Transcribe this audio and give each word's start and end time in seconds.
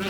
Hi, 0.00 0.06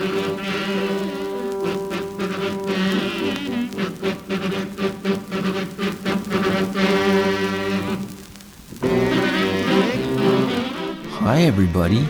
everybody, 11.43 12.07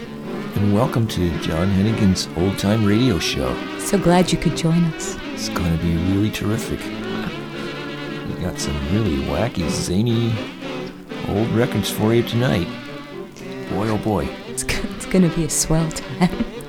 and 0.56 0.74
welcome 0.74 1.08
to 1.08 1.30
John 1.40 1.70
Hennigan's 1.70 2.28
Old 2.36 2.58
Time 2.58 2.84
Radio 2.84 3.18
Show. 3.18 3.56
So 3.78 3.96
glad 3.96 4.30
you 4.30 4.36
could 4.36 4.58
join 4.58 4.84
us. 4.92 5.16
It's 5.32 5.48
going 5.48 5.74
to 5.74 5.82
be 5.82 5.96
really 6.12 6.30
terrific. 6.30 6.80
We 6.80 8.42
got 8.42 8.58
some 8.58 8.76
really 8.92 9.24
wacky, 9.24 9.70
zany 9.70 10.34
old 11.30 11.48
records 11.52 11.90
for 11.90 12.12
you 12.12 12.24
tonight. 12.24 12.68
Boy, 13.70 13.88
oh 13.88 13.96
boy. 13.96 14.26
It's, 14.48 14.64
it's 14.64 15.06
going 15.06 15.28
to 15.28 15.34
be 15.34 15.44
a 15.44 15.50
swell 15.50 15.90
time. 15.90 16.44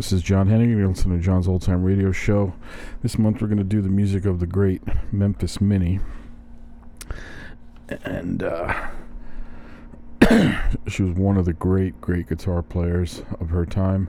This 0.00 0.12
is 0.12 0.22
John 0.22 0.46
Henning. 0.46 0.70
You're 0.70 0.88
listening 0.88 1.18
to 1.18 1.22
John's 1.22 1.46
Old 1.46 1.60
Time 1.60 1.82
Radio 1.82 2.10
Show. 2.10 2.54
This 3.02 3.18
month 3.18 3.42
we're 3.42 3.48
going 3.48 3.58
to 3.58 3.64
do 3.64 3.82
the 3.82 3.90
music 3.90 4.24
of 4.24 4.40
the 4.40 4.46
great 4.46 4.80
Memphis 5.12 5.60
Minnie. 5.60 6.00
And 8.02 8.42
uh, 8.42 8.88
she 10.88 11.02
was 11.02 11.12
one 11.12 11.36
of 11.36 11.44
the 11.44 11.52
great, 11.52 12.00
great 12.00 12.28
guitar 12.30 12.62
players 12.62 13.22
of 13.40 13.50
her 13.50 13.66
time. 13.66 14.08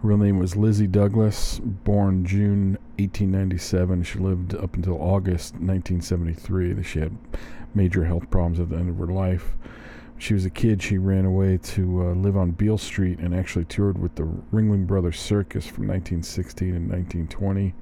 Her 0.00 0.10
real 0.10 0.18
name 0.18 0.38
was 0.38 0.54
Lizzie 0.54 0.86
Douglas, 0.86 1.58
born 1.58 2.24
June 2.24 2.78
1897. 3.00 4.04
She 4.04 4.20
lived 4.20 4.54
up 4.54 4.76
until 4.76 4.94
August 4.94 5.54
1973. 5.54 6.84
She 6.84 7.00
had 7.00 7.18
major 7.74 8.04
health 8.04 8.30
problems 8.30 8.60
at 8.60 8.68
the 8.68 8.76
end 8.76 8.90
of 8.90 8.98
her 8.98 9.12
life 9.12 9.56
she 10.18 10.34
was 10.34 10.44
a 10.44 10.50
kid, 10.50 10.82
she 10.82 10.98
ran 10.98 11.24
away 11.24 11.58
to 11.58 12.02
uh, 12.02 12.14
live 12.14 12.36
on 12.36 12.52
Beale 12.52 12.78
Street 12.78 13.18
and 13.18 13.34
actually 13.34 13.66
toured 13.66 13.98
with 13.98 14.14
the 14.14 14.22
Ringling 14.52 14.86
Brothers 14.86 15.20
Circus 15.20 15.66
from 15.66 15.86
1916 15.88 16.68
and 16.68 16.90
1920. 16.90 17.74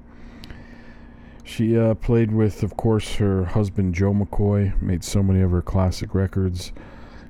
She 1.43 1.77
uh, 1.77 1.93
played 1.93 2.33
with, 2.33 2.63
of 2.63 2.75
course, 2.75 3.15
her 3.15 3.45
husband 3.45 3.93
Joe 3.93 4.13
McCoy, 4.13 4.81
made 4.81 5.03
so 5.03 5.21
many 5.21 5.41
of 5.41 5.51
her 5.51 5.61
classic 5.61 6.15
records. 6.15 6.73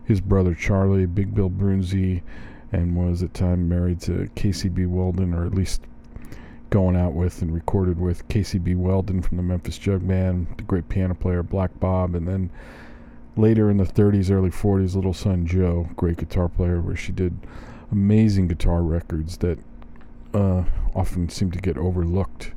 His 0.06 0.22
brother 0.22 0.56
Charlie, 0.56 1.06
Big 1.06 1.36
Bill 1.36 1.50
Broonzy, 1.50 2.22
and 2.72 2.96
was 2.96 3.22
at 3.22 3.34
time 3.34 3.68
married 3.68 4.00
to 4.02 4.30
Casey 4.36 4.70
Bill 4.70 4.88
Weldon, 4.90 5.34
or 5.34 5.46
at 5.46 5.54
least 5.54 5.82
going 6.70 6.96
out 6.96 7.14
with 7.14 7.42
and 7.42 7.54
recorded 7.54 8.00
with 8.00 8.28
Casey 8.28 8.58
Bill 8.58 8.78
Weldon 8.78 9.22
from 9.22 9.38
the 9.38 9.44
Memphis 9.44 9.78
Jug 9.78 10.08
Band, 10.08 10.48
the 10.58 10.64
great 10.64 10.90
piano 10.90 11.14
player 11.14 11.44
Black 11.44 11.78
Bob, 11.80 12.16
and 12.16 12.28
then 12.28 12.50
later 13.38 13.70
in 13.70 13.78
the 13.78 13.84
30s, 13.86 14.32
early 14.32 14.50
40s, 14.50 14.96
little 14.96 15.14
son 15.14 15.46
Joe, 15.46 15.90
great 15.96 16.18
guitar 16.18 16.48
player, 16.50 16.82
where 16.82 16.96
she 16.96 17.12
did 17.12 17.38
amazing 17.92 18.48
guitar 18.48 18.82
records 18.82 19.38
that 19.38 19.60
uh, 20.34 20.64
often 20.94 21.30
seem 21.30 21.52
to 21.52 21.60
get 21.60 21.78
overlooked 21.78 22.54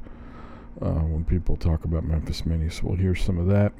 uh, 0.80 0.90
when 0.90 1.24
people 1.24 1.56
talk 1.56 1.84
about 1.84 2.04
Memphis 2.04 2.46
Minnie. 2.46 2.70
So 2.70 2.82
we'll 2.84 2.96
hear 2.96 3.14
some 3.14 3.38
of 3.38 3.46
that. 3.48 3.72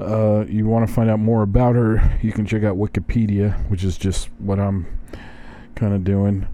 Uh, 0.00 0.44
you 0.48 0.66
want 0.66 0.86
to 0.86 0.92
find 0.92 1.08
out 1.08 1.20
more 1.20 1.42
about 1.42 1.76
her, 1.76 2.18
you 2.20 2.32
can 2.32 2.44
check 2.46 2.64
out 2.64 2.76
Wikipedia, 2.76 3.56
which 3.70 3.84
is 3.84 3.96
just 3.96 4.28
what 4.38 4.58
I'm 4.58 4.86
kind 5.76 5.94
of 5.94 6.02
doing. 6.04 6.48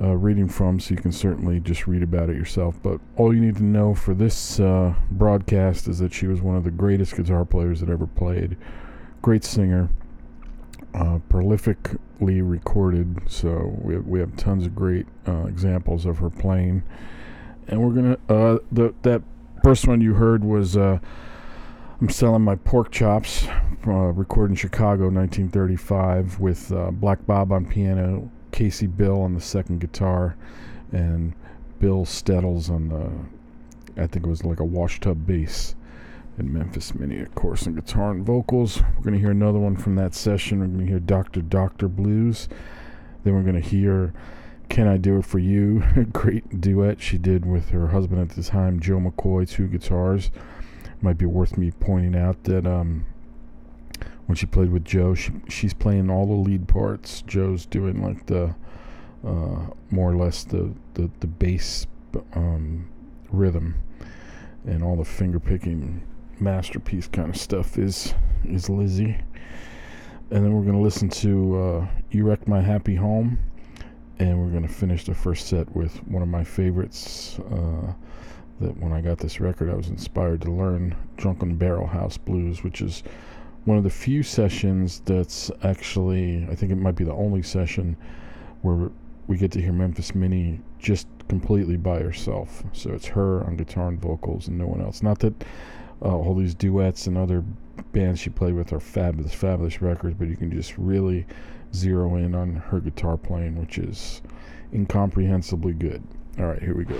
uh, 0.00 0.16
reading 0.16 0.48
from, 0.48 0.80
so 0.80 0.94
you 0.94 1.00
can 1.00 1.12
certainly 1.12 1.60
just 1.60 1.86
read 1.86 2.02
about 2.02 2.28
it 2.28 2.36
yourself. 2.36 2.80
But 2.82 3.00
all 3.16 3.34
you 3.34 3.40
need 3.40 3.56
to 3.56 3.62
know 3.64 3.94
for 3.94 4.14
this 4.14 4.58
uh, 4.58 4.94
broadcast 5.10 5.88
is 5.88 5.98
that 6.00 6.12
she 6.12 6.26
was 6.26 6.40
one 6.40 6.56
of 6.56 6.64
the 6.64 6.70
greatest 6.70 7.16
guitar 7.16 7.44
players 7.44 7.80
that 7.80 7.88
ever 7.88 8.06
played. 8.06 8.56
Great 9.24 9.42
singer, 9.42 9.88
uh, 10.92 11.18
prolifically 11.30 12.42
recorded, 12.42 13.22
so 13.26 13.74
we 13.80 13.94
have, 13.94 14.06
we 14.06 14.20
have 14.20 14.36
tons 14.36 14.66
of 14.66 14.74
great 14.74 15.06
uh, 15.26 15.46
examples 15.46 16.04
of 16.04 16.18
her 16.18 16.28
playing. 16.28 16.82
And 17.66 17.80
we're 17.80 17.94
gonna 17.94 18.18
uh, 18.28 18.58
the 18.70 18.92
that 19.00 19.22
first 19.62 19.88
one 19.88 20.02
you 20.02 20.12
heard 20.12 20.44
was 20.44 20.76
uh, 20.76 20.98
I'm 22.02 22.10
selling 22.10 22.42
my 22.42 22.56
pork 22.56 22.90
chops, 22.90 23.48
recorded 23.86 24.52
in 24.52 24.56
Chicago, 24.56 25.04
1935, 25.04 26.38
with 26.38 26.70
Black 27.00 27.24
Bob 27.26 27.50
on 27.50 27.64
piano, 27.64 28.30
Casey 28.52 28.86
Bill 28.86 29.22
on 29.22 29.32
the 29.32 29.40
second 29.40 29.80
guitar, 29.80 30.36
and 30.92 31.32
Bill 31.80 32.04
Stettles 32.04 32.68
on 32.68 32.90
the, 32.90 34.02
I 34.02 34.06
think 34.06 34.26
it 34.26 34.28
was 34.28 34.44
like 34.44 34.60
a 34.60 34.64
washtub 34.66 35.26
bass. 35.26 35.76
And 36.36 36.52
Memphis 36.52 36.94
Minnie, 36.94 37.20
of 37.20 37.34
course, 37.34 37.66
on 37.66 37.74
guitar 37.74 38.10
and 38.10 38.24
vocals. 38.24 38.82
We're 38.82 39.04
going 39.04 39.14
to 39.14 39.20
hear 39.20 39.30
another 39.30 39.60
one 39.60 39.76
from 39.76 39.94
that 39.96 40.14
session. 40.14 40.60
We're 40.60 40.66
going 40.66 40.80
to 40.80 40.86
hear 40.86 40.98
Dr. 40.98 41.40
Doctor 41.42 41.86
Blues. 41.86 42.48
Then 43.22 43.34
we're 43.34 43.42
going 43.42 43.60
to 43.60 43.68
hear 43.68 44.12
Can 44.68 44.88
I 44.88 44.96
Do 44.96 45.18
It 45.18 45.26
For 45.26 45.38
You? 45.38 45.84
A 45.96 46.04
great 46.04 46.60
duet 46.60 47.00
she 47.00 47.18
did 47.18 47.46
with 47.46 47.70
her 47.70 47.88
husband 47.88 48.20
at 48.20 48.36
the 48.36 48.42
time, 48.42 48.80
Joe 48.80 48.98
McCoy, 48.98 49.48
two 49.48 49.68
guitars. 49.68 50.32
Might 51.00 51.18
be 51.18 51.26
worth 51.26 51.56
me 51.56 51.70
pointing 51.70 52.16
out 52.16 52.42
that 52.44 52.66
um, 52.66 53.06
when 54.26 54.36
she 54.36 54.46
played 54.46 54.70
with 54.70 54.84
Joe. 54.84 55.14
She 55.14 55.32
she's 55.48 55.74
playing 55.74 56.10
all 56.10 56.26
the 56.26 56.32
lead 56.32 56.66
parts. 56.66 57.22
Joe's 57.22 57.66
doing 57.66 58.02
like 58.02 58.26
the 58.26 58.54
uh, 59.24 59.66
more 59.90 60.10
or 60.10 60.16
less 60.16 60.44
the 60.44 60.72
the 60.94 61.10
the 61.20 61.26
bass 61.26 61.86
um, 62.34 62.88
rhythm 63.30 63.76
and 64.66 64.82
all 64.82 64.96
the 64.96 65.04
finger 65.04 65.38
picking 65.38 66.02
masterpiece 66.40 67.06
kind 67.06 67.30
of 67.30 67.36
stuff 67.36 67.78
is 67.78 68.14
is 68.44 68.68
Lizzie. 68.68 69.16
And 70.30 70.44
then 70.44 70.52
we're 70.52 70.64
gonna 70.64 70.80
listen 70.80 71.08
to 71.10 71.58
uh, 71.58 71.86
"You 72.10 72.26
Wrecked 72.26 72.48
My 72.48 72.60
Happy 72.60 72.94
Home," 72.94 73.38
and 74.18 74.38
we're 74.38 74.50
gonna 74.50 74.68
finish 74.68 75.04
the 75.04 75.14
first 75.14 75.46
set 75.48 75.74
with 75.74 75.96
one 76.08 76.22
of 76.22 76.28
my 76.28 76.44
favorites. 76.44 77.38
Uh, 77.38 77.92
that 78.60 78.76
when 78.78 78.92
I 78.92 79.00
got 79.00 79.18
this 79.18 79.40
record, 79.40 79.68
I 79.68 79.74
was 79.74 79.88
inspired 79.88 80.42
to 80.42 80.50
learn 80.50 80.94
"Drunken 81.16 81.56
Barrel 81.56 81.86
House 81.86 82.16
Blues," 82.16 82.62
which 82.62 82.80
is 82.80 83.02
one 83.64 83.78
of 83.78 83.84
the 83.84 83.90
few 83.90 84.22
sessions 84.22 85.00
that's 85.04 85.50
actually, 85.62 86.46
I 86.50 86.54
think 86.54 86.70
it 86.70 86.76
might 86.76 86.96
be 86.96 87.04
the 87.04 87.14
only 87.14 87.42
session 87.42 87.96
where 88.62 88.90
we 89.26 89.36
get 89.38 89.50
to 89.52 89.60
hear 89.60 89.72
Memphis 89.72 90.14
Minnie 90.14 90.60
just 90.78 91.06
completely 91.28 91.76
by 91.76 92.00
herself. 92.00 92.62
So 92.72 92.90
it's 92.92 93.06
her 93.06 93.42
on 93.44 93.56
guitar 93.56 93.88
and 93.88 94.00
vocals 94.00 94.48
and 94.48 94.58
no 94.58 94.66
one 94.66 94.82
else. 94.82 95.02
Not 95.02 95.18
that 95.20 95.44
uh, 96.04 96.08
all 96.08 96.34
these 96.34 96.54
duets 96.54 97.06
and 97.06 97.16
other 97.16 97.42
bands 97.92 98.20
she 98.20 98.28
played 98.28 98.54
with 98.54 98.72
are 98.72 98.80
fabulous, 98.80 99.32
fabulous 99.32 99.80
records, 99.80 100.14
but 100.18 100.28
you 100.28 100.36
can 100.36 100.52
just 100.52 100.76
really 100.76 101.26
zero 101.72 102.16
in 102.16 102.34
on 102.34 102.56
her 102.56 102.78
guitar 102.78 103.16
playing, 103.16 103.58
which 103.58 103.78
is 103.78 104.20
incomprehensibly 104.72 105.72
good. 105.72 106.02
All 106.38 106.46
right, 106.46 106.62
here 106.62 106.76
we 106.76 106.84
go. 106.84 106.96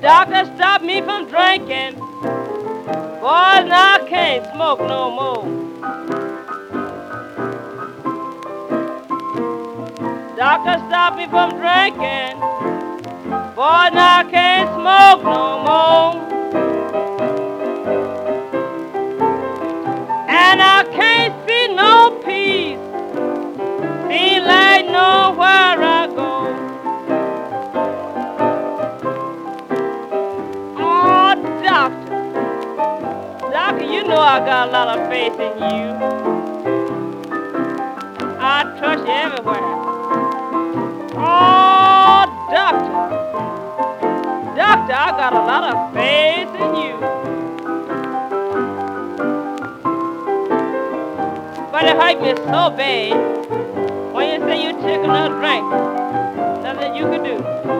Doctor, 0.00 0.50
stop 0.56 0.82
me 0.82 1.00
from 1.00 1.28
drinking. 1.28 1.94
Boys, 3.20 3.66
now 3.68 3.94
I 3.94 4.06
can't 4.08 4.44
smoke 4.52 4.80
no 4.80 5.10
more. 5.10 5.67
Doctor 10.64 10.84
stop 10.88 11.16
me 11.16 11.26
from 11.28 11.50
drinking. 11.50 12.40
Boy, 13.54 13.90
now 13.94 14.18
I 14.18 14.24
can't 14.28 14.68
smoke 14.74 15.22
no 15.22 15.62
more. 15.62 16.14
And 20.28 20.60
I 20.60 20.84
can't 20.92 21.34
see 21.48 21.68
no 21.74 22.10
peace. 22.24 22.78
Feel 24.08 24.42
like 24.44 24.86
nowhere 24.86 25.78
I 25.80 26.06
go. 26.16 26.32
Oh, 30.76 31.34
doctor. 31.62 32.16
Doctor, 33.52 33.84
you 33.84 34.02
know 34.02 34.18
I 34.18 34.40
got 34.40 34.68
a 34.68 34.72
lot 34.72 34.98
of 34.98 35.08
faith 35.08 35.38
in 35.38 35.58
you. 35.70 35.88
I 38.40 38.64
trust 38.78 39.06
you 39.06 39.12
everywhere. 39.12 39.67
Doctor. 42.70 42.92
Doctor, 44.56 44.92
I 44.92 45.10
got 45.16 45.32
a 45.32 45.40
lot 45.40 45.64
of 45.72 45.94
faith 45.94 46.52
in 46.64 46.74
you. 46.76 46.96
But 51.72 51.84
it 51.84 51.96
hurt 51.96 52.20
me 52.20 52.34
so 52.44 52.70
bad 52.76 54.12
when 54.12 54.40
you 54.40 54.48
say 54.48 54.62
you 54.64 54.72
took 54.72 55.04
another 55.04 55.34
drink. 55.38 55.64
Nothing 56.62 56.94
you 56.94 57.04
could 57.04 57.24
do. 57.24 57.77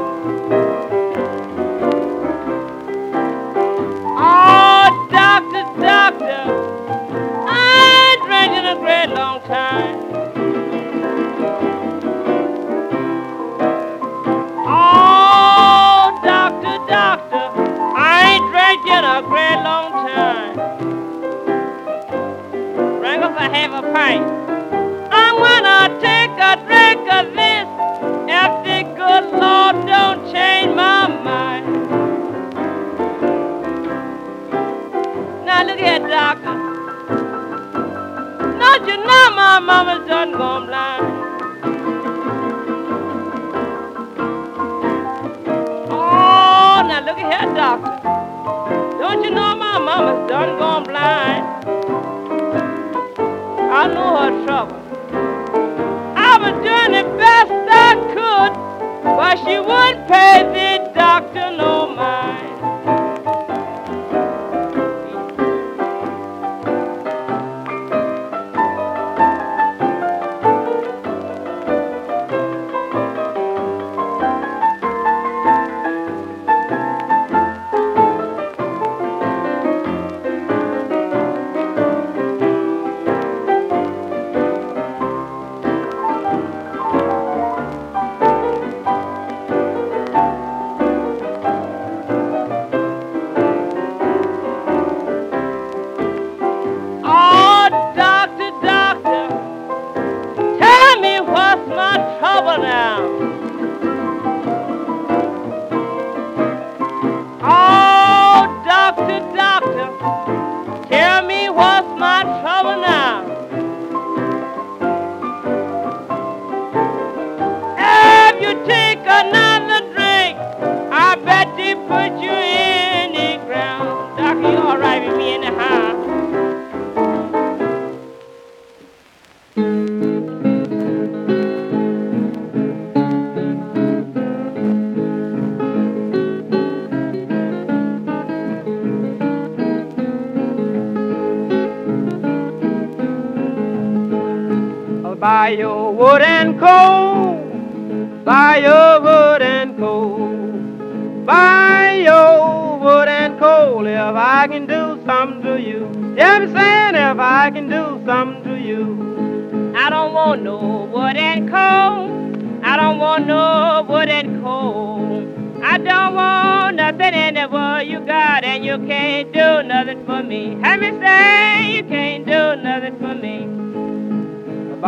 Buy 145.49 145.55
your 145.55 145.95
wood 145.95 146.21
and 146.21 146.61
coal. 146.61 148.23
Buy 148.23 148.59
your 148.59 149.01
wood 149.01 149.41
and 149.41 149.79
coal. 149.79 151.25
Buy 151.25 152.03
your 152.05 152.79
wood 152.79 153.09
and 153.09 153.39
coal 153.39 153.87
if 153.87 153.97
I 153.97 154.47
can 154.47 154.67
do 154.67 155.03
something 155.07 155.41
to 155.45 155.59
you. 155.59 156.15
Yeah, 156.19 156.41
saying 156.41 156.97
if 156.97 157.19
I 157.19 157.51
can 157.51 157.71
do 157.71 157.99
something 158.05 158.45
to 158.45 158.61
you. 158.61 159.73
I 159.75 159.89
don't 159.89 160.13
want 160.13 160.43
no 160.43 160.87
wood 160.93 161.17
and 161.17 161.49
coal. 161.49 162.61
I 162.63 162.77
don't 162.77 162.99
want 162.99 163.27
no 163.27 163.87
wood 163.89 164.11
and 164.11 164.43
coal. 164.43 165.65
I 165.65 165.79
don't 165.79 166.15
want 166.15 166.77
nothing 166.77 167.15
in 167.15 167.35
the 167.37 167.49
world 167.49 167.89
you 167.89 168.01
got, 168.01 168.45
and 168.45 168.67
you 168.67 168.77
can't 168.87 169.33
do 169.33 169.67
nothing 169.67 170.05
for 170.05 170.23
me. 170.23 170.59
Have 170.63 170.81
me 170.81 170.91
say 171.01 171.77
you 171.77 171.85
can't 171.85 172.27
do 172.27 172.63
nothing 172.63 172.99
for 172.99 173.15
me. 173.15 173.58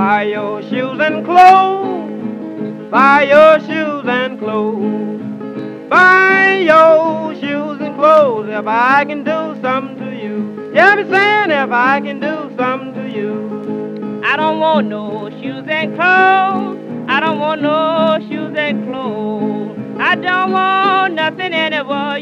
Buy 0.00 0.22
your 0.22 0.62
shoes 0.62 0.98
and 0.98 1.26
clothes. 1.26 2.90
Buy 2.90 3.24
your 3.24 3.60
shoes 3.60 4.06
and 4.08 4.38
clothes. 4.38 5.20
Buy 5.90 6.62
your 6.64 7.34
shoes 7.34 7.78
and 7.82 7.94
clothes 7.96 8.48
if 8.48 8.66
I 8.66 9.04
can 9.04 9.24
do 9.24 9.60
something 9.60 9.98
to 9.98 10.16
you. 10.16 10.72
Yeah, 10.74 10.94
me 10.94 11.02
saying 11.02 11.50
if 11.50 11.70
I 11.70 12.00
can 12.00 12.18
do 12.18 12.50
something 12.56 12.94
to 12.94 13.10
you. 13.14 14.22
I 14.24 14.38
don't 14.38 14.58
want 14.58 14.88
no 14.88 15.28
shoes 15.38 15.66
and 15.68 15.94
clothes. 15.94 16.78
I 17.06 17.20
don't 17.20 17.38
want 17.38 17.60
no 17.60 18.18
shoes 18.26 18.56
and 18.56 18.86
clothes. 18.88 19.76
I 19.98 20.14
don't 20.14 20.52
want 20.52 21.12
nothing 21.12 21.52
in 21.52 21.74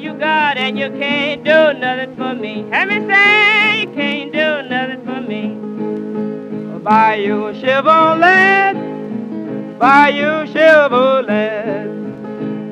you 0.03 0.15
got, 0.15 0.57
and 0.57 0.77
you 0.77 0.91
can't 0.99 1.45
do 1.45 1.79
nothing 1.79 2.17
for 2.17 2.35
me. 2.35 2.69
Have 2.73 2.89
me 2.89 3.07
say 3.07 3.83
you 3.83 3.93
can't 3.95 4.33
do 4.33 4.69
nothing 4.69 5.05
for 5.05 5.21
me. 5.21 5.68
Buy 6.89 7.17
you 7.17 7.49
a 7.49 7.53
Chevrolet, 7.53 8.73
buy 9.79 10.09
you 10.09 10.27
a 10.27 10.47
Chevrolet, 10.47 11.85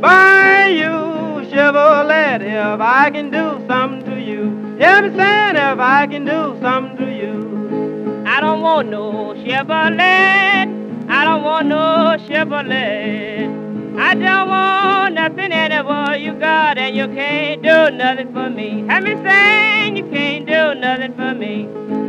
buy 0.00 0.68
you 0.68 0.86
a 0.86 1.44
Chevrolet 1.44 2.40
if 2.40 2.80
I 2.80 3.10
can 3.10 3.30
do 3.30 3.62
something 3.68 4.10
to 4.10 4.18
you. 4.18 4.44
Me 4.46 5.10
saying 5.14 5.56
if 5.56 5.78
I 5.78 6.06
can 6.10 6.24
do 6.24 6.56
something 6.62 6.96
to 6.96 7.12
you. 7.12 8.24
I 8.26 8.40
don't 8.40 8.62
want 8.62 8.88
no 8.88 9.34
Chevrolet. 9.34 11.10
I 11.10 11.24
don't 11.24 11.42
want 11.42 11.66
no 11.66 12.16
Chevrolet. 12.26 14.00
I 14.00 14.14
don't 14.14 14.48
want 14.48 15.14
nothing 15.14 15.50
world 15.86 16.22
you 16.22 16.32
got, 16.32 16.78
and 16.78 16.96
you 16.96 17.06
can't 17.08 17.60
do 17.60 17.90
nothing 17.94 18.32
for 18.32 18.48
me. 18.48 18.86
Have 18.88 19.02
me 19.02 19.14
saying 19.22 19.98
you 19.98 20.06
can't 20.08 20.46
do 20.46 20.74
nothing 20.80 21.12
for 21.12 21.34
me. 21.34 22.05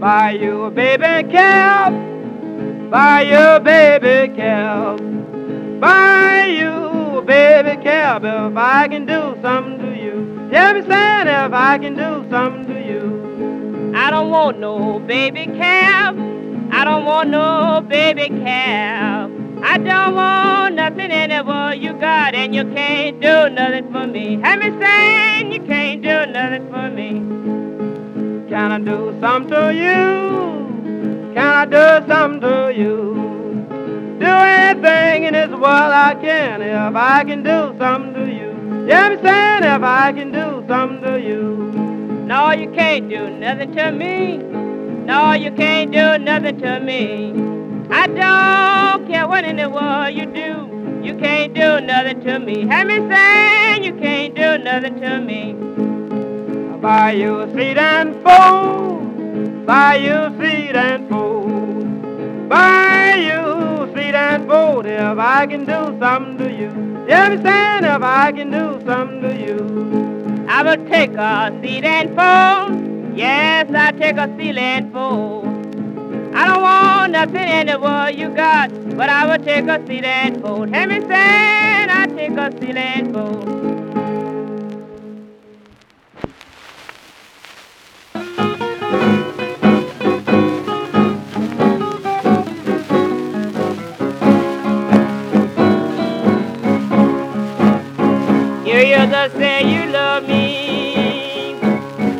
Buy 0.00 0.30
you 0.30 0.64
a 0.64 0.70
baby 0.70 1.30
cab, 1.30 1.92
buy 2.90 3.20
you 3.20 3.36
a 3.36 3.60
baby 3.60 4.34
cab, 4.34 4.98
buy 5.78 6.46
you 6.46 7.18
a 7.18 7.22
baby 7.22 7.82
cab 7.82 8.24
if 8.24 8.56
I 8.56 8.88
can 8.88 9.04
do 9.04 9.36
something 9.42 9.78
to 9.78 10.02
you. 10.02 10.48
Yeah, 10.50 10.72
me 10.72 10.80
saying 10.88 11.26
if 11.26 11.52
I 11.52 11.76
can 11.76 11.96
do 11.96 12.26
something 12.30 12.66
to 12.72 12.80
you. 12.80 13.92
I 13.94 14.10
don't 14.10 14.30
want 14.30 14.58
no 14.58 15.00
baby 15.00 15.44
cab. 15.44 16.16
I 16.72 16.82
don't 16.84 17.04
want 17.04 17.28
no 17.28 17.84
baby 17.86 18.30
cab. 18.42 19.30
I 19.62 19.76
don't 19.76 20.14
want 20.14 20.76
nothing 20.76 21.10
in 21.10 21.28
the 21.28 21.44
world 21.44 21.78
you 21.78 21.92
got, 21.92 22.34
and 22.34 22.54
you 22.54 22.64
can't 22.72 23.20
do 23.20 23.50
nothing 23.50 23.92
for 23.92 24.06
me. 24.06 24.40
Have 24.42 24.60
me 24.60 24.70
saying 24.80 25.52
you 25.52 25.60
can't 25.60 26.00
do 26.00 26.24
nothing 26.32 26.66
for 26.70 26.88
me. 26.88 27.49
Can 28.60 28.72
I 28.72 28.78
do 28.78 29.16
something 29.22 29.50
to 29.52 29.74
you? 29.74 31.32
Can 31.32 31.38
I 31.38 31.64
do 31.64 32.06
something 32.06 32.42
to 32.42 32.70
you? 32.76 33.66
Do 34.20 34.26
anything 34.26 35.24
in 35.24 35.32
this 35.32 35.48
world 35.48 35.64
I 35.64 36.14
can 36.20 36.60
if 36.60 36.94
I 36.94 37.24
can 37.24 37.42
do 37.42 37.74
something 37.78 38.12
to 38.12 38.30
you. 38.30 38.86
Yeah, 38.86 39.06
I'm 39.06 39.16
saying 39.24 39.64
if 39.64 39.82
I 39.82 40.12
can 40.12 40.30
do 40.30 40.62
something 40.68 41.00
to 41.00 41.18
you. 41.18 41.72
No, 42.26 42.50
you 42.50 42.70
can't 42.72 43.08
do 43.08 43.30
nothing 43.30 43.72
to 43.76 43.92
me. 43.92 44.36
No, 45.06 45.32
you 45.32 45.52
can't 45.52 45.90
do 45.90 46.22
nothing 46.22 46.58
to 46.58 46.80
me. 46.80 47.32
I 47.90 48.08
don't 48.08 49.10
care 49.10 49.26
what 49.26 49.44
in 49.44 49.56
the 49.56 49.70
world 49.70 50.12
you 50.14 50.26
do. 50.26 51.00
You 51.02 51.14
can't 51.16 51.54
do 51.54 51.80
nothing 51.80 52.20
to 52.24 52.38
me. 52.38 52.66
Have 52.66 52.88
me 52.88 52.98
saying 53.08 53.84
you 53.84 53.94
can't 53.94 54.34
do 54.34 54.58
nothing 54.58 55.00
to 55.00 55.18
me. 55.18 55.89
Buy 56.80 57.12
you 57.12 57.40
a 57.40 57.52
seat 57.52 57.76
and 57.76 58.14
fold. 58.22 59.66
Buy 59.66 59.96
you 59.96 60.14
a 60.14 60.30
seat 60.40 60.74
and 60.74 61.06
fold. 61.10 62.48
Buy 62.48 63.16
you 63.16 63.82
a 63.82 63.92
seat 63.94 64.14
and 64.14 64.48
fold 64.48 64.86
if 64.86 65.18
I 65.18 65.46
can 65.46 65.66
do 65.66 65.98
something 66.00 66.38
to 66.38 66.50
you. 66.50 66.70
You 67.06 67.14
understand 67.14 67.84
if 67.84 68.02
I 68.02 68.32
can 68.32 68.50
do 68.50 68.80
something 68.86 69.20
to 69.20 69.36
you. 69.36 70.46
I 70.48 70.62
will 70.62 70.88
take 70.88 71.12
a 71.12 71.52
seat 71.60 71.84
and 71.84 72.08
fold. 72.16 73.14
Yes, 73.14 73.70
I 73.74 73.92
take 73.92 74.16
a 74.16 74.34
seat 74.38 74.56
and 74.56 74.90
fold. 74.90 75.44
I 76.34 76.46
don't 76.46 76.62
want 76.62 77.12
nothing 77.12 77.46
in 77.46 77.66
the 77.66 77.78
world 77.78 78.14
you 78.14 78.30
got, 78.30 78.70
but 78.96 79.10
I 79.10 79.26
will 79.26 79.44
take 79.44 79.66
a 79.66 79.86
seat 79.86 80.04
and 80.04 80.40
fold. 80.40 80.74
Hear 80.74 80.86
me 80.86 81.00
saying 81.00 81.90
I 81.90 82.06
take 82.16 82.38
a 82.38 82.50
seat 82.58 82.76
and 82.76 83.12
fold. 83.12 83.69
The 99.20 99.28
say 99.36 99.70
you 99.70 99.92
love 99.92 100.26
me, 100.26 101.52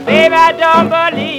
Babe, 0.05 0.33
I 0.35 0.53
don't 0.53 0.91
believe 0.91 1.30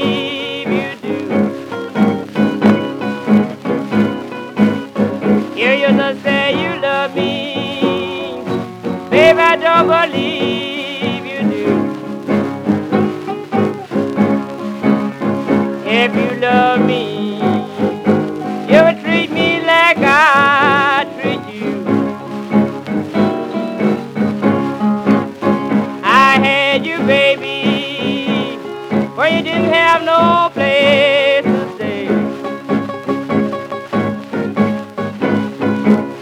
when 29.21 29.37
you 29.37 29.43
didn't 29.43 29.71
have 29.71 30.03
no 30.03 30.49
place 30.51 31.43
to 31.43 31.75
stay. 31.75 32.07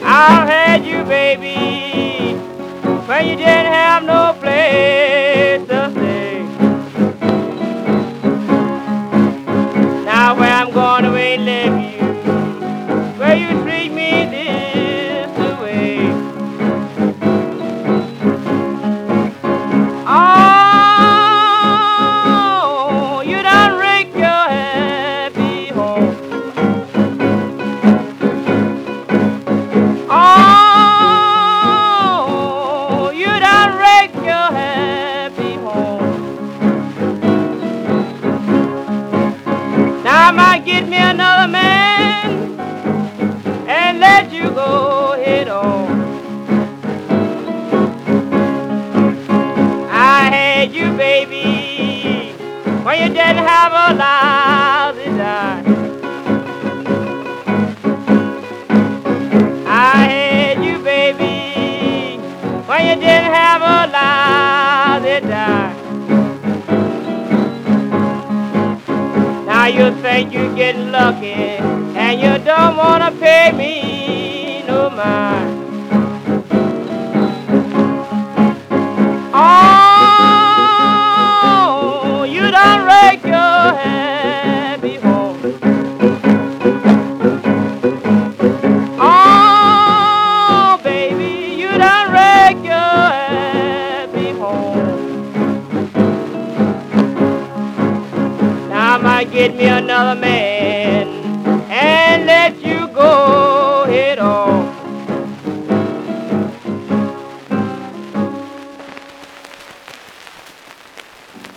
I 0.03 0.45
had 0.45 0.85
you, 0.85 1.05
baby, 1.05 2.33
when 3.07 3.25
you 3.25 3.37
didn't 3.37 3.71
have 3.71 4.03
no 4.03 4.35
place 4.41 4.98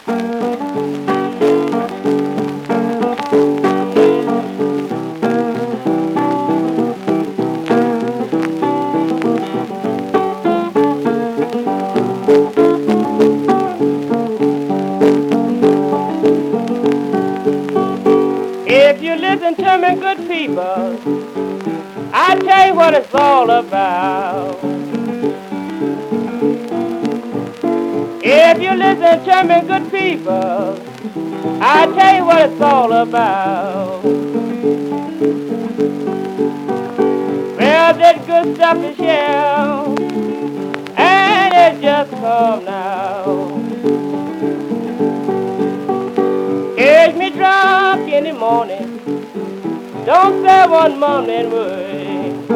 If 0.05 1.12
morning 51.03 51.51
word. 51.51 52.49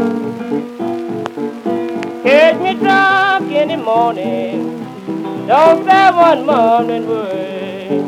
Catch 2.23 2.61
me 2.61 2.75
drunk 2.75 3.51
in 3.51 3.69
the 3.71 3.77
morning. 3.77 4.87
Don't 5.49 5.85
say 5.85 6.11
one 6.13 6.47
morning 6.47 7.09
word. 7.09 8.05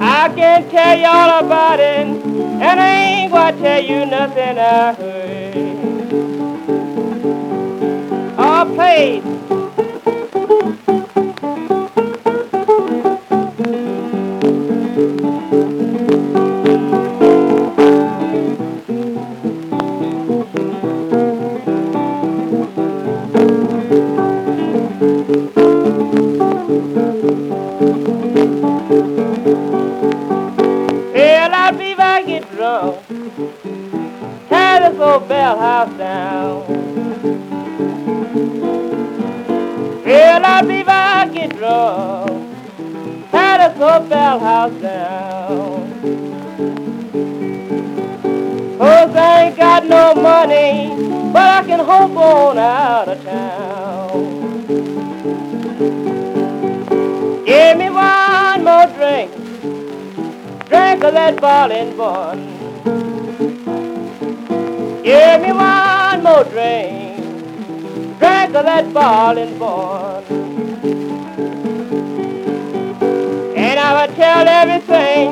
I 0.00 0.28
can 0.34 0.68
tell 0.70 0.98
you 0.98 1.06
all 1.06 1.44
about 1.44 1.78
it, 1.78 2.06
and 2.08 2.80
I 2.80 2.94
ain't 3.04 3.32
gonna 3.32 3.56
tell 3.58 3.84
you 3.84 4.06
nothing 4.06 4.58
I 4.58 4.94
heard. 4.94 6.12
Oh, 8.36 8.64
please. 8.74 9.33
Drink 60.74 61.04
of 61.04 61.14
that 61.14 61.36
boiling 61.40 61.96
bun. 61.96 62.38
Give 65.04 65.40
me 65.40 65.52
one 65.52 66.22
more 66.24 66.44
drink, 66.54 67.16
drink 68.18 68.54
of 68.58 68.64
that 68.70 68.86
boiling 68.92 69.56
bun. 69.56 70.24
And 73.56 73.78
I 73.78 73.90
will 73.96 74.14
tell 74.16 74.48
everything 74.48 75.30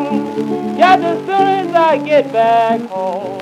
just 0.79 1.03
as 1.11 1.19
soon 1.27 1.49
as 1.67 1.75
I 1.75 1.99
get 1.99 2.33
back 2.33 2.81
home. 2.83 3.41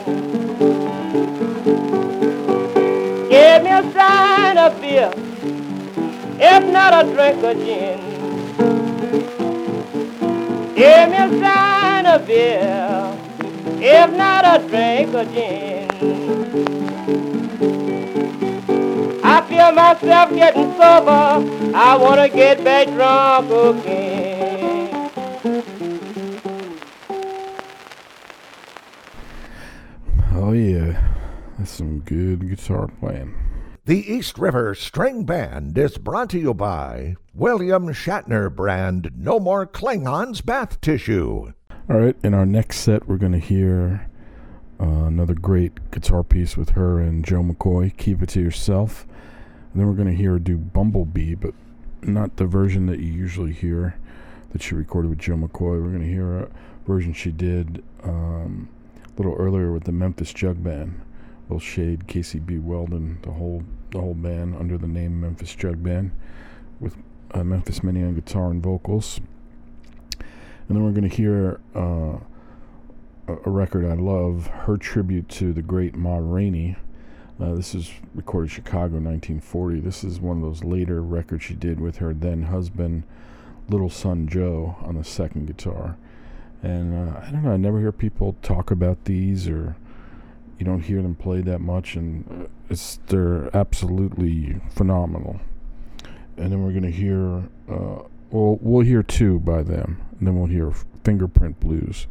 Give 3.29 3.63
me 3.63 3.71
a 3.71 3.83
sign 3.93 4.57
of 4.57 4.81
beer, 4.81 5.13
if 6.51 6.63
not 6.73 6.93
a 7.01 7.13
drink 7.13 7.45
of 7.45 7.57
gin. 7.59 8.01
Give 10.75 11.11
me 11.11 11.17
a 11.17 11.29
sign 11.41 11.70
of 12.11 12.27
beer, 12.27 13.17
if 13.79 14.13
not 14.17 14.45
a 14.45 14.59
drink 14.67 15.15
of 15.15 15.33
gin. 15.33 15.89
I 19.23 19.41
feel 19.43 19.71
myself 19.71 20.31
getting 20.31 20.73
sober, 20.73 21.73
I 21.77 21.97
wanna 21.97 22.29
get 22.29 22.65
back 22.65 22.89
drunk 22.89 23.51
again. 23.53 25.11
Oh 30.35 30.53
yeah, 30.53 31.01
that's 31.59 31.71
some 31.71 32.01
good 32.01 32.49
guitar 32.49 32.89
playing. 32.99 33.37
The 33.85 34.13
East 34.13 34.37
River 34.37 34.75
String 34.75 35.25
Band 35.25 35.79
is 35.79 35.97
brought 35.97 36.31
to 36.31 36.41
you 36.41 36.55
by 36.55 37.15
William 37.33 37.91
Shatner 37.91 38.53
brand 38.53 39.13
No 39.17 39.39
More 39.39 39.65
Klingons 39.65 40.45
Bath 40.45 40.81
Tissue. 40.81 41.53
All 41.91 41.99
right, 41.99 42.15
in 42.23 42.35
our 42.35 42.47
next 42.47 42.83
set, 42.83 43.09
we're 43.09 43.17
going 43.17 43.33
to 43.33 43.41
hear 43.41 44.09
uh, 44.79 44.85
another 44.85 45.35
great 45.35 45.91
guitar 45.91 46.23
piece 46.23 46.57
with 46.57 46.71
her 46.71 47.01
and 47.01 47.25
Joe 47.25 47.43
McCoy, 47.43 47.97
Keep 47.97 48.23
It 48.23 48.29
To 48.29 48.41
Yourself. 48.41 49.09
And 49.73 49.81
then 49.81 49.89
we're 49.89 49.97
going 49.97 50.07
to 50.07 50.15
hear 50.15 50.35
her 50.35 50.39
do 50.39 50.57
Bumblebee, 50.57 51.35
but 51.35 51.53
not 52.01 52.37
the 52.37 52.45
version 52.45 52.87
that 52.87 53.01
you 53.01 53.13
usually 53.13 53.53
hear 53.53 53.97
that 54.53 54.63
she 54.63 54.77
recorded 54.77 55.09
with 55.09 55.19
Joe 55.19 55.35
McCoy. 55.35 55.83
We're 55.83 55.91
going 55.91 56.03
to 56.03 56.09
hear 56.09 56.39
a 56.39 56.51
version 56.87 57.13
she 57.13 57.33
did 57.33 57.83
um, 58.05 58.69
a 59.05 59.21
little 59.21 59.35
earlier 59.35 59.73
with 59.73 59.83
the 59.83 59.91
Memphis 59.91 60.33
Jug 60.33 60.63
Band. 60.63 61.01
Will 61.49 61.59
Shade, 61.59 62.07
Casey 62.07 62.39
Bill 62.39 62.61
Weldon, 62.61 63.19
the 63.23 63.33
whole 63.33 63.65
the 63.91 63.99
whole 63.99 64.15
band 64.15 64.55
under 64.55 64.79
the 64.79 64.87
name 64.87 65.21
Memphis 65.21 65.57
Jug 65.57 65.83
Band, 65.83 66.13
with 66.79 66.97
uh, 67.33 67.43
Memphis 67.43 67.83
Minnie 67.83 68.05
on 68.05 68.15
guitar 68.15 68.53
and 68.53 68.63
vocals. 68.63 69.21
And 70.71 70.77
then 70.77 70.85
we're 70.85 70.93
going 70.93 71.11
to 71.11 71.17
hear 71.17 71.59
uh, 71.75 72.17
a, 73.27 73.51
record 73.51 73.85
I 73.85 73.95
love, 73.95 74.47
her 74.47 74.77
tribute 74.77 75.29
to 75.31 75.53
the 75.53 75.63
great 75.63 75.97
Ma 75.97 76.19
Rainey. 76.21 76.77
Uh, 77.41 77.55
this 77.55 77.75
is 77.75 77.91
recorded 78.15 78.53
Chicago 78.53 79.01
1940. 79.01 79.81
This 79.81 80.05
is 80.05 80.21
one 80.21 80.37
of 80.37 80.45
those 80.45 80.63
later 80.63 81.03
records 81.03 81.43
she 81.43 81.55
did 81.55 81.81
with 81.81 81.97
her 81.97 82.15
then 82.15 82.45
husband, 82.45 83.03
Little 83.69 83.91
Son 83.91 84.29
Joe, 84.29 84.77
on 84.83 84.95
the 84.95 85.03
second 85.03 85.49
guitar. 85.49 85.97
And 86.63 86.95
uh, 86.95 87.19
I 87.19 87.33
don't 87.33 87.43
know, 87.43 87.51
I 87.51 87.57
never 87.57 87.81
hear 87.81 87.91
people 87.91 88.37
talk 88.41 88.71
about 88.71 89.07
these 89.07 89.49
or 89.49 89.75
you 90.57 90.65
don't 90.65 90.83
hear 90.83 91.03
them 91.03 91.17
played 91.17 91.47
that 91.47 91.61
much, 91.61 91.97
and 91.97 92.49
it's 92.69 93.01
they're 93.09 93.51
absolutely 93.57 94.61
phenomenal. 94.71 95.41
And 96.37 96.53
then 96.53 96.63
we're 96.63 96.75
gonna 96.75 96.91
hear, 96.91 97.49
uh, 97.69 98.03
well, 98.31 98.59
we'll 98.61 98.85
hear 98.85 99.03
two 99.03 99.41
by 99.41 99.65
them, 99.65 100.01
and 100.19 100.29
then 100.29 100.39
we'll 100.39 100.49
hear 100.49 100.71
Fingerprint 101.03 101.59
Blues, 101.59 102.07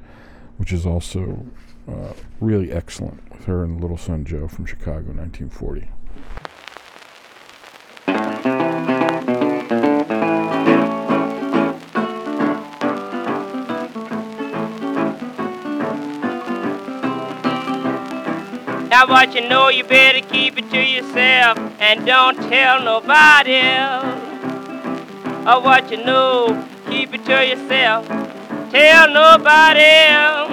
which 0.58 0.74
is 0.74 0.86
also 0.86 1.46
uh, 1.88 2.12
really 2.42 2.74
excellent 2.74 3.32
with 3.32 3.46
her 3.46 3.64
and 3.64 3.80
Little 3.80 3.98
Son 3.98 4.26
Joe 4.26 4.50
from 4.50 4.66
Chicago, 4.66 5.14
1940. 5.14 5.90
Now 18.90 19.08
what 19.08 19.34
you 19.34 19.48
know, 19.48 19.70
you 19.70 19.86
better 19.86 20.20
keep 20.28 20.58
it 20.58 20.70
to 20.72 20.84
yourself 20.84 21.58
and 21.80 22.06
don't 22.06 22.36
tell 22.50 22.84
nobody 22.84 23.56
else. 23.56 24.29
Or 25.50 25.60
what 25.62 25.90
you 25.90 25.98
know, 25.98 26.64
keep 26.88 27.12
it 27.12 27.26
to 27.26 27.44
yourself. 27.44 28.08
Tell 28.70 29.10
nobody 29.10 29.82
else. 29.82 30.52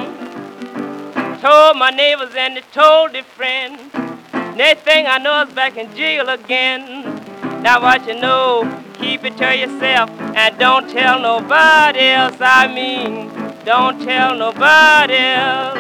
Told 1.43 1.77
my 1.77 1.91
neighbors 1.91 2.35
and 2.35 2.57
they 2.57 2.63
told 2.73 3.13
their 3.13 3.23
friends. 3.23 3.79
Next 4.57 4.85
thing 4.85 5.07
I 5.07 5.19
know, 5.19 5.33
I 5.33 5.45
was 5.45 5.53
back 5.53 5.77
in 5.77 5.95
jail 5.95 6.31
again. 6.31 7.03
Now 7.63 7.83
what 7.83 8.09
you 8.09 8.19
know, 8.19 8.83
keep 8.95 9.23
it 9.25 9.37
to 9.37 9.55
yourself 9.55 10.09
and 10.35 10.59
don't 10.59 10.89
tell 10.89 11.21
nobody 11.21 12.01
else. 12.01 12.37
I 12.41 12.67
mean, 12.67 13.29
don't 13.67 14.03
tell 14.03 14.35
nobody 14.35 15.15
else. 15.15 15.77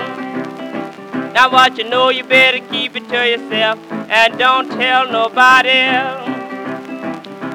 Now 1.32 1.50
what 1.50 1.78
you 1.78 1.84
know, 1.84 2.10
you 2.10 2.22
better 2.22 2.58
keep 2.68 2.94
it 2.94 3.08
to 3.08 3.26
yourself 3.26 3.78
and 4.10 4.38
don't 4.38 4.68
tell 4.68 5.10
nobody 5.10 5.70
else. 5.70 6.35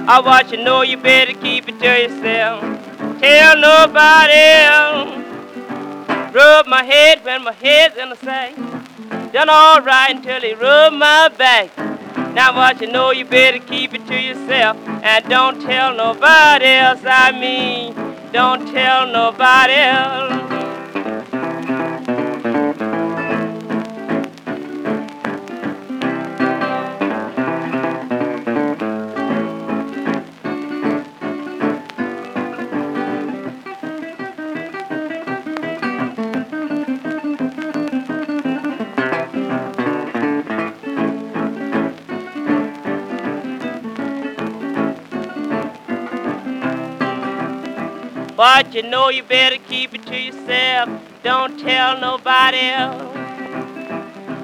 I 0.08 0.20
want 0.20 0.52
you 0.52 0.58
know, 0.58 0.82
you 0.82 0.98
better 0.98 1.34
keep 1.34 1.70
it 1.70 1.80
to 1.80 1.86
yourself. 1.86 2.62
Tell 3.20 3.58
nobody 3.58 4.34
else. 4.34 6.34
Rub 6.34 6.66
my 6.66 6.84
head 6.84 7.24
when 7.24 7.44
my 7.44 7.54
head's 7.54 7.98
in 7.98 8.10
the 8.10 8.16
sack. 8.16 8.56
Done 9.32 9.50
all 9.50 9.82
right 9.82 10.16
until 10.16 10.42
he 10.42 10.54
rubbed 10.54 10.96
my 10.96 11.30
back. 11.30 11.78
Now 12.34 12.56
what 12.56 12.82
you 12.82 12.92
know, 12.92 13.12
you 13.12 13.26
better 13.26 13.60
keep 13.60 13.94
it 13.94 14.08
to 14.08 14.20
yourself 14.20 14.76
and 15.04 15.30
don't 15.30 15.62
tell 15.62 15.94
nobody 15.94 16.66
else. 16.66 17.02
I 17.06 17.32
mean, 17.32 17.94
don't 18.32 18.72
tell 18.72 19.06
nobody 19.06 19.74
else. 19.74 20.42
But 48.42 48.74
you 48.74 48.82
know 48.82 49.10
you 49.10 49.22
better 49.22 49.58
keep 49.70 49.94
it 49.94 50.02
to 50.08 50.20
yourself. 50.20 50.90
Don't 51.22 51.60
tell 51.60 52.00
nobody 52.00 52.58
else. 52.58 53.16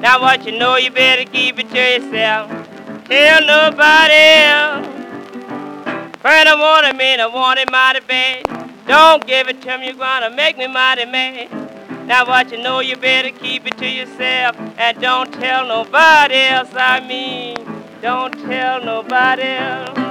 Now 0.01 0.21
what 0.21 0.45
you 0.45 0.51
know 0.51 0.75
you 0.75 0.91
better 0.91 1.25
keep 1.25 1.57
it 1.57 1.67
to 1.71 1.93
yourself. 1.93 2.47
Tell 3.05 3.41
nobody 3.41 4.13
else. 4.13 4.85
Friend, 6.21 6.47
I 6.47 6.55
want 6.59 6.85
it, 6.85 6.95
man, 6.95 7.19
I 7.19 7.25
want 7.25 7.57
it 7.57 7.71
mighty 7.71 8.01
bad. 8.01 8.45
Don't 8.85 9.25
give 9.25 9.47
it 9.47 9.63
to 9.63 9.77
me, 9.79 9.87
you're 9.87 9.95
gonna 9.95 10.29
make 10.29 10.59
me 10.59 10.67
mighty 10.67 11.05
mad. 11.05 11.49
Now 12.05 12.27
what 12.27 12.51
you 12.51 12.61
know 12.61 12.81
you 12.81 12.97
better 12.97 13.31
keep 13.31 13.65
it 13.65 13.79
to 13.79 13.89
yourself 13.89 14.57
and 14.77 15.01
don't 15.01 15.33
tell 15.33 15.67
nobody 15.67 16.35
else. 16.35 16.69
I 16.75 16.99
mean, 16.99 17.55
don't 18.03 18.33
tell 18.45 18.79
nobody 18.85 19.41
else. 19.41 20.06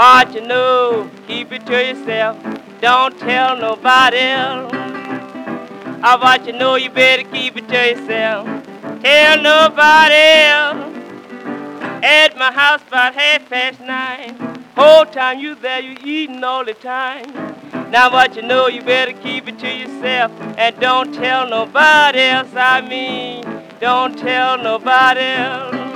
But 0.00 0.32
you 0.34 0.40
know, 0.40 1.10
keep 1.26 1.52
it 1.52 1.66
to 1.66 1.72
yourself. 1.72 2.38
Don't 2.80 3.18
tell 3.18 3.54
nobody 3.54 4.16
else. 4.16 4.72
I 4.72 6.16
want 6.18 6.46
you 6.46 6.54
know 6.54 6.76
you 6.76 6.88
better 6.88 7.22
keep 7.24 7.58
it 7.58 7.68
to 7.68 7.90
yourself. 7.90 8.46
Tell 9.02 9.42
nobody 9.42 10.14
else. 10.48 10.96
At 12.02 12.34
my 12.38 12.50
house 12.50 12.80
about 12.88 13.14
half 13.14 13.46
past 13.50 13.80
nine. 13.80 14.64
Whole 14.74 15.04
time 15.04 15.38
you 15.38 15.54
there, 15.54 15.80
you 15.80 15.98
eating 16.02 16.42
all 16.42 16.64
the 16.64 16.72
time. 16.72 17.30
Now 17.90 18.10
what 18.10 18.36
you 18.36 18.40
know, 18.40 18.68
you 18.68 18.80
better 18.80 19.12
keep 19.12 19.48
it 19.48 19.58
to 19.58 19.70
yourself 19.70 20.32
and 20.56 20.80
don't 20.80 21.12
tell 21.12 21.46
nobody 21.46 22.20
else. 22.20 22.54
I 22.54 22.80
mean, 22.80 23.44
don't 23.78 24.18
tell 24.18 24.56
nobody 24.56 25.20
else. 25.20 25.89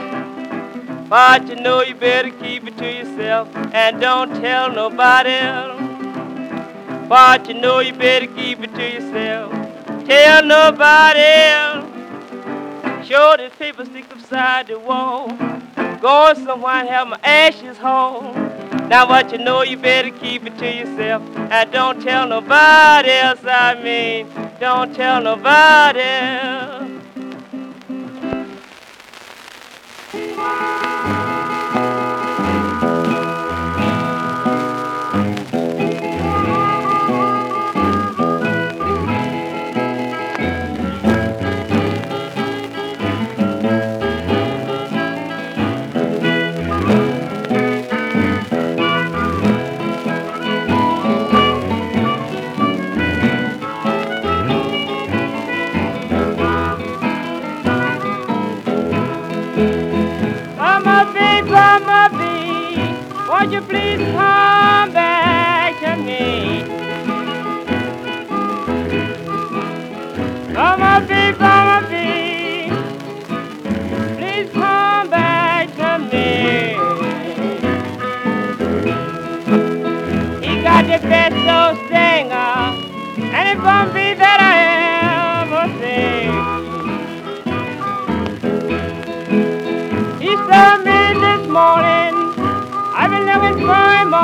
But 1.14 1.46
you 1.46 1.54
know 1.54 1.80
you 1.80 1.94
better 1.94 2.30
keep 2.30 2.66
it 2.66 2.76
to 2.76 2.92
yourself 2.92 3.48
and 3.72 4.00
don't 4.00 4.34
tell 4.40 4.72
nobody 4.72 5.30
else. 5.30 7.08
But 7.08 7.46
you 7.46 7.54
know 7.54 7.78
you 7.78 7.92
better 7.92 8.26
keep 8.26 8.58
it 8.64 8.74
to 8.74 8.82
yourself. 8.82 9.52
Tell 10.08 10.44
nobody 10.44 11.20
else. 11.20 13.06
Sure 13.06 13.36
this 13.36 13.54
paper 13.54 13.84
stick 13.84 14.08
beside 14.08 14.66
the 14.66 14.80
wall. 14.80 15.28
Going 16.00 16.34
somewhere 16.44 16.74
and 16.74 16.88
have 16.88 17.06
my 17.06 17.20
ashes 17.22 17.78
home. 17.78 18.34
Now 18.88 19.08
what 19.08 19.30
you 19.30 19.38
know 19.38 19.62
you 19.62 19.76
better 19.76 20.10
keep 20.10 20.44
it 20.44 20.58
to 20.58 20.66
yourself 20.66 21.22
and 21.36 21.70
don't 21.70 22.02
tell 22.02 22.26
nobody 22.26 23.10
else. 23.12 23.38
I 23.44 23.80
mean, 23.80 24.28
don't 24.58 24.92
tell 24.92 25.22
nobody 25.22 26.00
else. 26.00 27.03
Música 30.14 31.33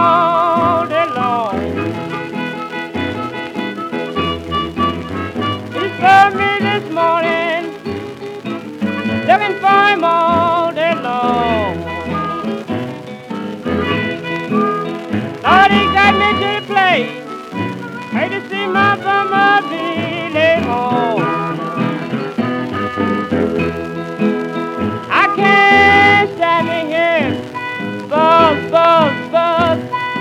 for 0.01 0.50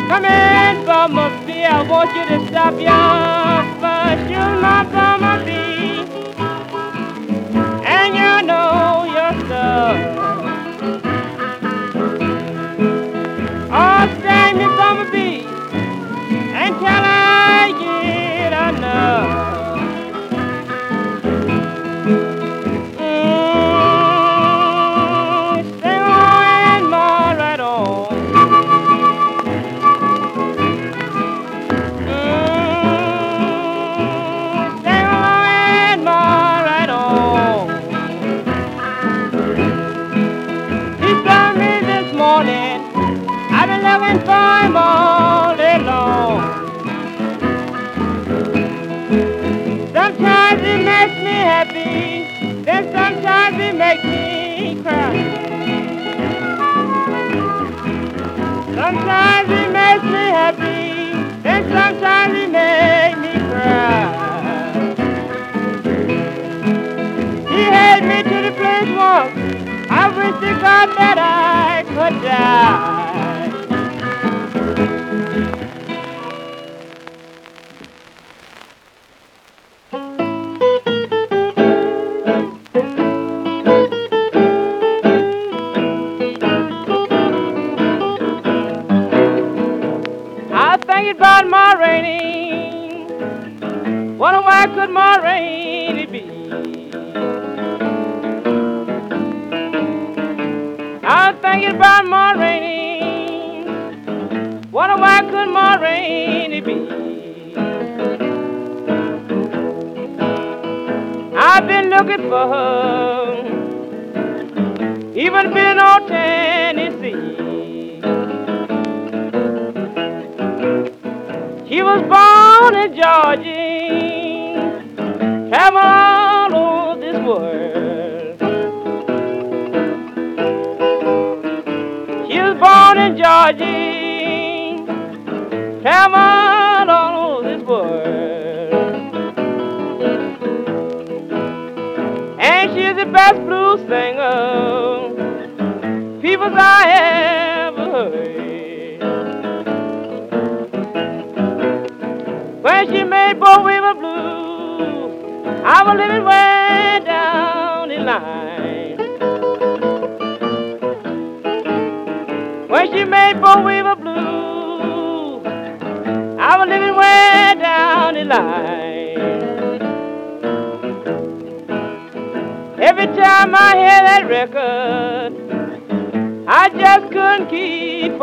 Come 0.09 0.25
in, 0.25 0.85
bumblebee. 0.87 1.65
I 1.65 1.83
want 1.87 2.09
you 2.15 2.25
to 2.25 2.47
stop 2.47 2.73
your 2.73 3.79
buzz. 3.79 4.19
You're 4.27 4.59
my 4.59 4.83
sometimes 61.69 62.33
he 62.35 62.47
made 62.47 63.15
me 63.21 63.33
cry. 63.49 64.05
He 67.49 67.63
had 67.77 68.01
me 68.09 68.23
to 68.23 68.37
the 68.47 68.53
place 68.59 68.89
walk. 68.97 69.29
I 69.91 70.07
wish 70.17 70.35
to 70.43 70.51
God 70.61 70.89
that 70.97 71.17
I 71.17 71.83
could 71.83 72.21
die. 72.23 73.38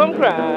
don't 0.06 0.16
cry. 0.16 0.55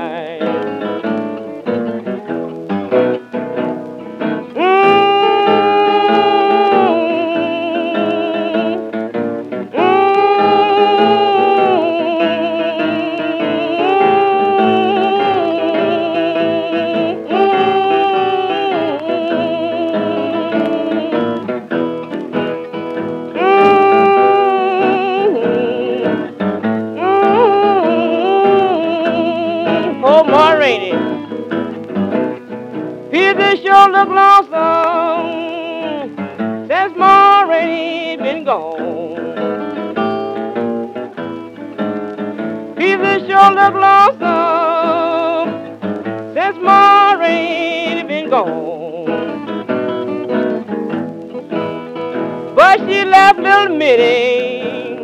committing 53.79 54.97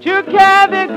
to 0.00 0.22
carry 0.24 0.91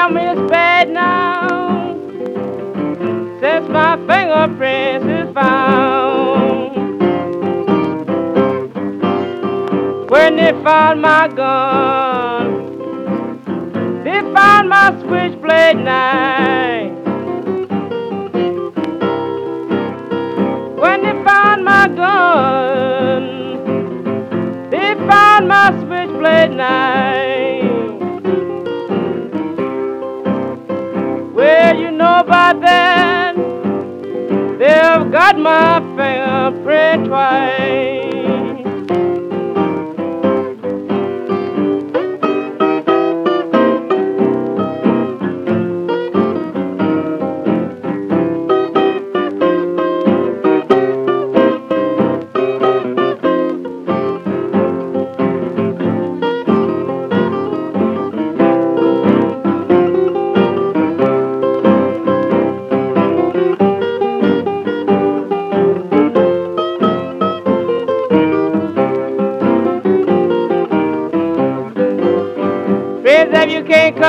tell 0.00 0.08
me 0.08 0.22
it's 0.22 0.50
bad 0.50 0.88
now 0.88 1.94
since 3.38 3.68
my 3.68 3.96
fingerprints 4.08 5.04
is 5.04 5.28
found. 5.34 6.76
When 10.10 10.36
they 10.36 10.52
found 10.64 11.02
my 11.02 11.28
gun, 11.28 12.46
they 14.02 14.20
found 14.32 14.70
my 14.70 14.88
switchblade 15.02 15.76
knife. 15.76 16.92
When 20.82 21.02
they 21.02 21.16
found 21.28 21.62
my 21.62 21.88
gun, 22.02 23.22
they 24.70 24.94
found 25.06 25.48
my 25.48 25.68
switchblade 25.82 26.52
knife. 26.56 27.19
that 32.60 33.34
they've 34.58 35.12
got 35.12 35.38
my 35.38 35.80
fingerprint 35.96 37.06
twice. 37.06 37.49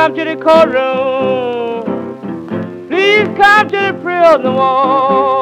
Come 0.02 0.16
to 0.16 0.24
the 0.24 0.36
courtroom, 0.36 1.84
please 2.88 3.28
come 3.38 3.68
to 3.70 3.78
the 3.78 3.94
prison 4.02 4.56
wall. 4.56 5.41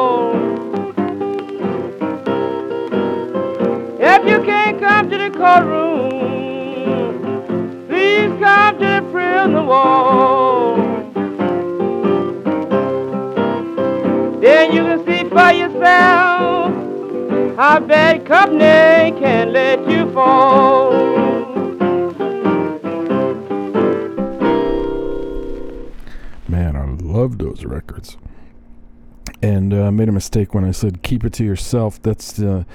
Mistake 30.19 30.53
when 30.53 30.65
I 30.65 30.71
said 30.71 31.01
keep 31.01 31.23
it 31.23 31.32
to 31.32 31.45
yourself. 31.45 32.01
That's 32.01 32.34
the 32.34 32.65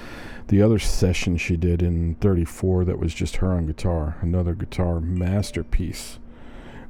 the 0.47 0.63
other 0.63 0.79
session 0.79 1.37
she 1.37 1.55
did 1.55 1.83
in 1.83 2.15
34 2.15 2.85
that 2.85 2.97
was 2.97 3.13
just 3.13 3.35
her 3.35 3.51
on 3.51 3.67
guitar. 3.67 4.17
Another 4.21 4.55
guitar 4.55 4.99
masterpiece. 4.99 6.17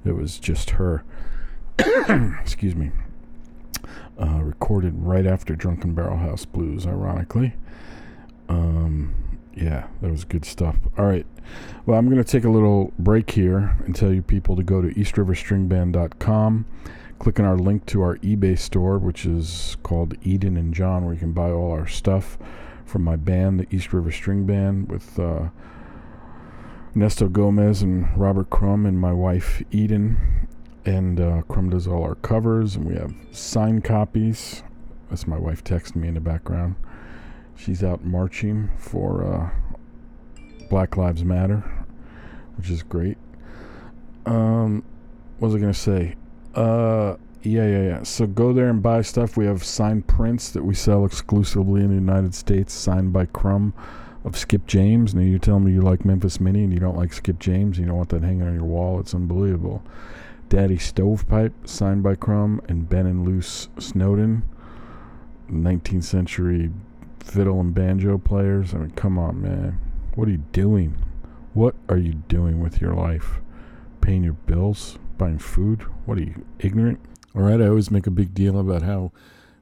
It 0.06 0.14
was 0.14 0.40
just 0.40 0.72
her. 0.72 1.04
Excuse 2.42 2.74
me. 2.74 2.92
Uh, 4.18 4.44
recorded 4.44 4.94
right 4.98 5.26
after 5.26 5.58
Drunken 5.58 5.94
Barrel 5.94 6.18
House 6.18 6.46
Blues, 6.46 6.88
ironically. 6.88 7.54
Um, 8.48 9.14
yeah, 9.54 9.88
that 10.02 10.10
was 10.10 10.24
good 10.24 10.46
stuff. 10.46 10.78
All 10.98 11.06
right. 11.06 11.26
Well, 11.86 12.00
I'm 12.00 12.06
going 12.06 12.24
to 12.24 12.30
take 12.30 12.46
a 12.46 12.50
little 12.50 12.94
break 12.98 13.32
here 13.32 13.78
and 13.86 13.94
tell 13.94 14.14
you 14.14 14.22
people 14.22 14.56
to 14.56 14.64
go 14.64 14.82
to 14.82 14.88
eastriverstringband.com. 14.88 16.66
Click 17.20 17.40
on 17.40 17.46
our 17.46 17.58
link 17.58 17.86
to 17.88 18.02
our 18.02 18.18
eBay 18.18 18.58
store, 18.58 18.98
which 18.98 19.26
is 19.26 19.78
called 19.84 20.16
Eden 20.24 20.58
and 20.58 20.74
John, 20.74 21.06
where 21.06 21.14
you 21.14 21.20
can 21.20 21.32
buy 21.32 21.50
all 21.50 21.72
our 21.72 21.88
stuff 21.88 22.38
from 22.86 23.04
my 23.04 23.16
band, 23.16 23.60
the 23.60 23.76
East 23.76 23.94
River 23.94 24.12
String 24.12 24.46
Band, 24.46 24.90
with 24.90 25.18
uh, 25.18 25.50
Nesto 26.96 27.32
Gomez 27.32 27.82
and 27.82 28.08
Robert 28.18 28.50
Crumb 28.50 28.86
and 28.86 29.00
my 29.00 29.14
wife 29.14 29.64
Eden. 29.72 30.48
And 30.86 31.20
uh, 31.20 31.42
Crumb 31.44 31.72
does 31.72 31.88
all 31.88 32.04
our 32.04 32.16
covers, 32.16 32.76
and 32.76 32.86
we 32.86 32.96
have 32.96 33.14
signed 33.32 33.84
copies. 33.84 34.62
That's 35.10 35.26
my 35.26 35.38
wife 35.38 35.64
texting 35.64 35.98
me 35.98 36.10
in 36.10 36.14
the 36.14 36.20
background. 36.20 36.76
She's 37.56 37.84
out 37.84 38.04
marching 38.04 38.70
for 38.78 39.24
uh, 39.24 39.50
Black 40.70 40.98
Lives 40.98 41.24
Matter, 41.24 41.86
which 42.58 42.70
is 42.70 42.84
great. 42.84 43.18
Um, 44.26 44.84
what 45.40 45.48
was 45.48 45.56
I 45.56 45.60
gonna 45.60 45.74
say? 45.74 46.16
Uh, 46.56 47.18
yeah, 47.44 47.68
yeah, 47.68 47.84
yeah. 47.84 48.04
So 48.04 48.26
go 48.26 48.54
there 48.54 48.70
and 48.70 48.82
buy 48.82 49.02
stuff. 49.02 49.38
We 49.38 49.46
have 49.46 49.64
signed 49.64 50.08
prints 50.08 50.50
that 50.52 50.64
we 50.64 50.74
sell 50.74 51.06
exclusively 51.06 51.82
in 51.82 51.90
the 51.90 51.96
United 51.96 52.34
States, 52.34 52.74
signed 52.74 53.14
by 53.14 53.26
Crumb 53.26 53.74
of 54.24 54.38
Skip 54.38 54.66
James. 54.66 55.14
Now 55.14 55.22
you 55.22 55.38
tell 55.38 55.60
me 55.60 55.72
you 55.72 55.82
like 55.82 56.06
Memphis 56.06 56.40
Minnie 56.40 56.64
and 56.64 56.74
you 56.74 56.80
don't 56.80 56.98
like 56.98 57.14
Skip 57.14 57.38
James. 57.40 57.78
You 57.78 57.86
don't 57.86 57.98
want 57.98 58.10
that 58.10 58.24
hanging 58.24 58.48
on 58.48 58.56
your 58.56 58.64
wall. 58.64 59.00
It's 59.00 59.14
unbelievable. 59.14 59.84
Daddy 60.50 60.78
Stovepipe, 60.78 61.68
signed 61.68 62.04
by 62.04 62.16
Crumb, 62.16 62.62
and 62.68 62.88
Ben 62.88 63.06
and 63.06 63.26
Luce 63.26 63.68
Snowden, 63.78 64.44
19th 65.52 66.04
century 66.04 66.72
fiddle 67.20 67.60
and 67.60 67.74
banjo 67.74 68.18
players. 68.18 68.74
I 68.74 68.78
mean, 68.78 68.92
come 68.92 69.18
on, 69.18 69.42
man. 69.42 69.80
What 70.16 70.28
are 70.28 70.32
you 70.32 70.44
doing? 70.52 70.96
What 71.54 71.76
are 71.90 71.98
you 71.98 72.14
doing 72.14 72.60
with 72.60 72.80
your 72.82 72.94
life? 72.94 73.40
Paying 74.02 74.24
your 74.24 74.34
bills? 74.34 74.98
Buying 75.18 75.40
food? 75.40 75.84
What 76.06 76.18
are 76.18 76.24
you, 76.24 76.46
ignorant? 76.60 77.00
All 77.34 77.44
right, 77.44 77.62
I 77.62 77.68
always 77.68 77.90
make 77.90 78.06
a 78.06 78.12
big 78.12 78.34
deal 78.34 78.60
about 78.60 78.82
how 78.82 79.14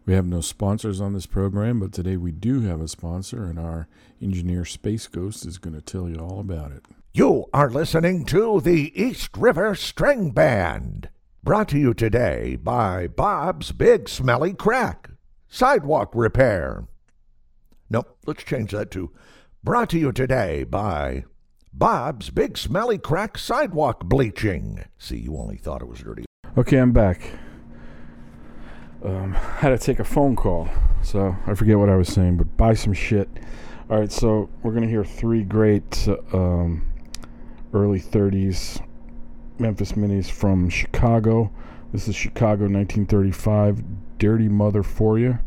we 0.06 0.14
have 0.14 0.26
no 0.26 0.42
sponsors 0.42 1.00
on 1.00 1.14
this 1.14 1.28
program, 1.28 1.80
but 1.80 1.94
today 1.94 2.18
we 2.18 2.32
do 2.32 2.62
have 2.62 2.82
a 2.82 2.88
sponsor, 2.88 3.46
and 3.46 3.60
our 3.60 3.88
engineer 4.20 4.66
Space 4.66 5.08
Ghost 5.08 5.46
is 5.46 5.60
going 5.60 5.76
to 5.76 5.82
tell 5.82 6.10
you 6.10 6.16
all 6.16 6.40
about 6.40 6.72
it. 6.72 6.84
You 7.14 7.46
are 7.54 7.70
listening 7.70 8.26
to 8.26 8.62
the 8.62 8.92
East 9.00 9.38
River 9.38 9.76
String 9.76 10.32
Band, 10.32 11.10
brought 11.44 11.70
to 11.70 11.78
you 11.78 11.94
today 11.94 12.56
by 12.56 13.08
Bob's 13.08 13.72
Big 13.72 14.10
Smelly 14.10 14.54
Crack, 14.54 15.12
Sidewalk 15.48 16.14
Repair. 16.16 16.88
Nope, 17.92 18.18
let's 18.26 18.44
change 18.44 18.72
that 18.72 18.90
to 18.92 19.12
brought 19.64 19.92
to 19.92 20.00
you 20.00 20.12
today 20.12 20.64
by 20.64 21.26
Bob's 21.76 22.30
Big 22.30 22.56
Smelly 22.56 23.00
Crack 23.00 23.36
Sidewalk 23.36 24.04
Bleaching. 24.06 24.86
See, 25.00 25.18
you 25.18 25.36
only 25.36 25.58
thought 25.58 25.82
it 25.82 25.88
was 25.88 26.00
dirty. 26.02 26.24
Okay, 26.56 26.78
I'm 26.78 26.92
back. 26.92 27.32
Um, 29.04 29.34
had 29.34 29.70
to 29.70 29.80
take 29.80 30.00
a 30.00 30.04
phone 30.04 30.36
call, 30.36 30.70
so 31.02 31.36
I 31.48 31.56
forget 31.56 31.80
what 31.80 31.90
I 31.90 31.96
was 31.96 32.08
saying, 32.10 32.38
but 32.38 32.56
buy 32.58 32.76
some 32.76 32.94
shit. 32.94 33.28
All 33.90 34.00
right, 34.00 34.12
so 34.12 34.52
we're 34.62 34.72
gonna 34.72 34.88
hear 34.88 35.04
three 35.04 35.44
great 35.44 36.08
um, 36.32 36.94
early 37.74 38.00
'30s 38.00 38.80
Memphis 39.58 39.94
Minnies 39.94 40.30
from 40.30 40.70
Chicago. 40.70 41.52
This 41.92 42.08
is 42.08 42.16
Chicago 42.16 42.66
1935. 42.66 43.84
Dirty 44.20 44.48
Mother 44.48 44.84
for 44.84 45.18
you. 45.18 45.40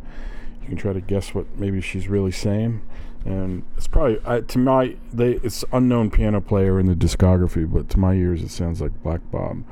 You 0.60 0.66
can 0.68 0.76
try 0.76 0.92
to 0.92 1.00
guess 1.00 1.34
what 1.34 1.46
maybe 1.56 1.80
she's 1.80 2.08
really 2.08 2.32
saying, 2.32 2.82
and 3.26 3.64
it's 3.76 3.88
probably 3.88 4.18
to 4.42 4.58
my 4.58 4.96
they 5.12 5.32
it's 5.42 5.64
unknown 5.72 6.10
piano 6.10 6.40
player 6.40 6.78
in 6.80 6.86
the 6.86 6.94
discography, 6.94 7.70
but 7.70 7.90
to 7.90 7.98
my 7.98 8.14
ears 8.14 8.42
it 8.42 8.50
sounds 8.50 8.80
like 8.80 9.02
Black 9.02 9.20
Bob 9.30 9.64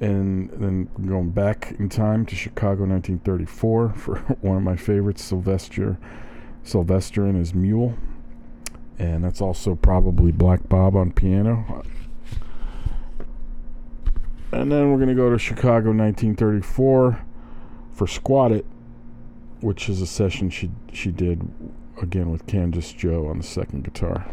and 0.00 0.50
then 0.50 0.88
going 1.06 1.30
back 1.30 1.74
in 1.78 1.88
time 1.88 2.26
to 2.26 2.34
Chicago 2.34 2.84
1934 2.84 3.88
for 3.96 4.18
one 4.40 4.58
of 4.58 4.62
my 4.62 4.76
favorites, 4.76 5.22
Sylvester 5.24 5.98
Sylvester 6.62 7.26
and 7.26 7.36
his 7.36 7.54
mule, 7.54 7.94
and 8.98 9.22
that's 9.22 9.40
also 9.40 9.74
probably 9.74 10.32
Black 10.32 10.66
Bob 10.68 10.96
on 10.96 11.12
piano. 11.12 11.82
And 14.50 14.72
then 14.72 14.90
we're 14.90 14.98
gonna 14.98 15.14
go 15.14 15.30
to 15.30 15.38
Chicago 15.38 15.90
1934 15.90 17.24
for 17.92 18.06
Squat 18.06 18.52
It, 18.52 18.64
which 19.60 19.88
is 19.88 20.00
a 20.00 20.06
session 20.06 20.48
she 20.48 20.70
she 20.92 21.10
did 21.10 21.46
again 22.04 22.30
with 22.30 22.46
Kansas 22.46 22.92
Joe 22.92 23.26
on 23.28 23.38
the 23.38 23.44
second 23.44 23.82
guitar. 23.82 24.26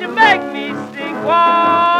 To 0.00 0.08
make 0.08 0.42
me. 0.52 0.66
Whoa, 1.26 1.95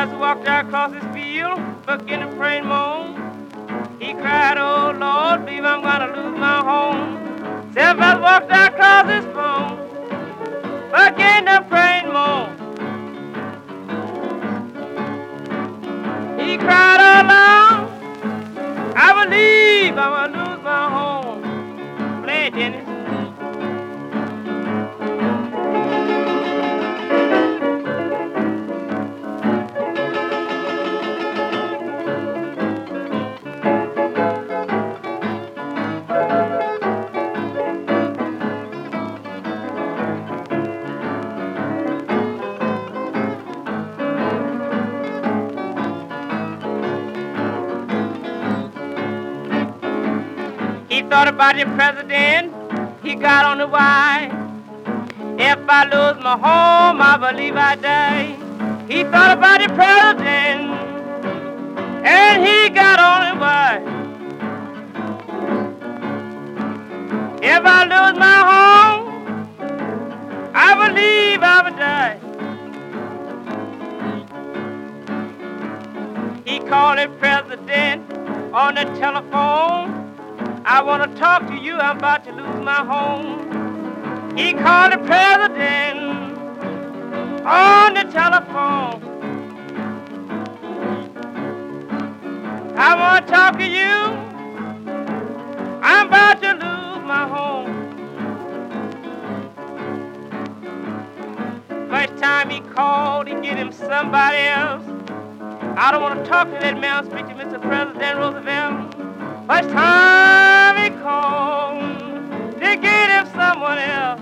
Sylvester 0.00 0.18
walked 0.18 0.48
out 0.48 0.64
across 0.64 0.94
his 0.94 1.04
field, 1.12 1.60
pray 2.38 2.56
and 2.56 2.66
moan. 2.66 3.98
He 4.00 4.14
cried, 4.14 4.56
oh 4.56 4.96
Lord, 4.98 5.44
believe 5.44 5.62
I'm 5.62 5.82
gonna 5.82 6.16
lose 6.16 6.38
my 6.38 6.64
home. 6.64 7.74
Sylvester 7.74 8.22
walked 8.22 8.50
out 8.50 8.72
across 8.72 9.10
his 9.12 9.26
The 51.40 51.64
president. 51.74 52.52
He 53.02 53.14
got 53.14 53.46
on 53.46 53.58
the 53.58 53.66
wire. 53.66 54.30
If 55.38 55.58
I 55.68 55.84
lose 55.84 56.22
my 56.22 56.32
home, 56.32 57.00
I 57.00 57.16
believe 57.16 57.56
I 57.56 57.76
die. 57.76 58.36
He 58.86 59.04
thought 59.04 59.36
about 59.38 59.60
the 59.60 59.68
president. 59.74 60.70
And 62.06 62.46
he 62.46 62.68
got 62.68 63.00
on 63.00 63.24
the 63.26 63.40
wire. 63.40 63.82
If 67.42 67.64
I 67.64 67.84
lose 67.84 68.18
my 68.18 68.44
home, 68.52 69.02
I 70.54 70.74
believe 70.88 71.42
I 71.42 71.62
would 71.64 71.76
die. 71.76 72.18
He 76.44 76.58
called 76.60 76.98
the 76.98 77.08
president 77.18 78.12
on 78.52 78.74
the 78.74 78.84
telephone. 79.00 79.99
I 80.72 80.80
want 80.82 81.02
to 81.02 81.18
talk 81.18 81.48
to 81.48 81.56
you. 81.56 81.74
I'm 81.78 81.96
about 81.96 82.22
to 82.26 82.30
lose 82.30 82.64
my 82.64 82.76
home. 82.76 84.38
He 84.38 84.52
called 84.52 84.92
the 84.92 84.98
president 84.98 85.98
on 87.44 87.94
the 87.94 88.04
telephone. 88.04 89.02
I 92.76 92.94
want 92.94 93.26
to 93.26 93.32
talk 93.32 93.58
to 93.58 93.66
you. 93.66 93.82
I'm 95.82 96.06
about 96.06 96.40
to 96.40 96.52
lose 96.52 97.04
my 97.04 97.26
home. 97.26 97.66
First 101.90 102.16
time 102.22 102.48
he 102.48 102.60
called, 102.60 103.26
he 103.26 103.34
get 103.40 103.56
him 103.56 103.72
somebody 103.72 104.38
else. 104.38 104.84
I 105.76 105.90
don't 105.90 106.00
want 106.00 106.22
to 106.22 106.30
talk 106.30 106.46
to 106.46 106.52
that 106.60 106.78
man. 106.78 107.06
Speak 107.06 107.26
to 107.26 107.34
Mr. 107.34 107.60
President 107.60 108.18
Roosevelt. 108.18 108.94
First 109.48 109.70
time 109.70 110.49
he 110.90 110.96
called, 111.00 112.58
they 112.58 112.76
get 112.76 113.10
him 113.10 113.26
someone 113.34 113.78
else. 113.78 114.20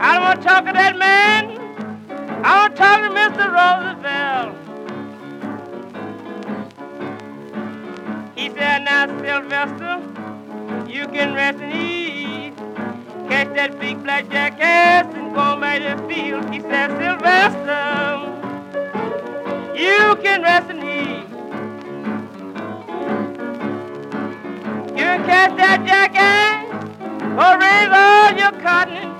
I 0.00 0.14
don't 0.14 0.22
want 0.22 0.40
to 0.40 0.46
talk 0.46 0.64
to 0.66 0.72
that 0.72 0.96
man. 0.98 1.58
I 2.44 2.60
want 2.60 2.76
to 2.76 2.82
talk 2.82 3.00
to 3.02 3.10
Mr. 3.20 3.46
Roosevelt. 3.58 4.56
He 8.36 8.50
said, 8.50 8.82
now, 8.84 9.06
Sylvester, 9.20 10.00
you 10.90 11.06
can 11.08 11.34
rest 11.34 11.60
and 11.60 11.72
ease. 11.72 12.54
Catch 13.28 13.54
that 13.54 13.78
big 13.78 14.02
black 14.02 14.28
jackass 14.28 15.14
and 15.14 15.34
go 15.34 15.56
by 15.58 15.78
the 15.78 15.96
field. 16.08 16.52
He 16.52 16.60
said, 16.60 16.90
Sylvester, 16.98 18.28
you 19.76 20.16
can 20.22 20.42
rest 20.42 20.70
and 20.70 20.81
catch 25.26 25.56
that 25.56 25.84
jackass 25.86 26.66
or 27.38 27.58
raise 27.58 27.92
all 27.92 28.32
your 28.38 28.52
cotton 28.62 29.11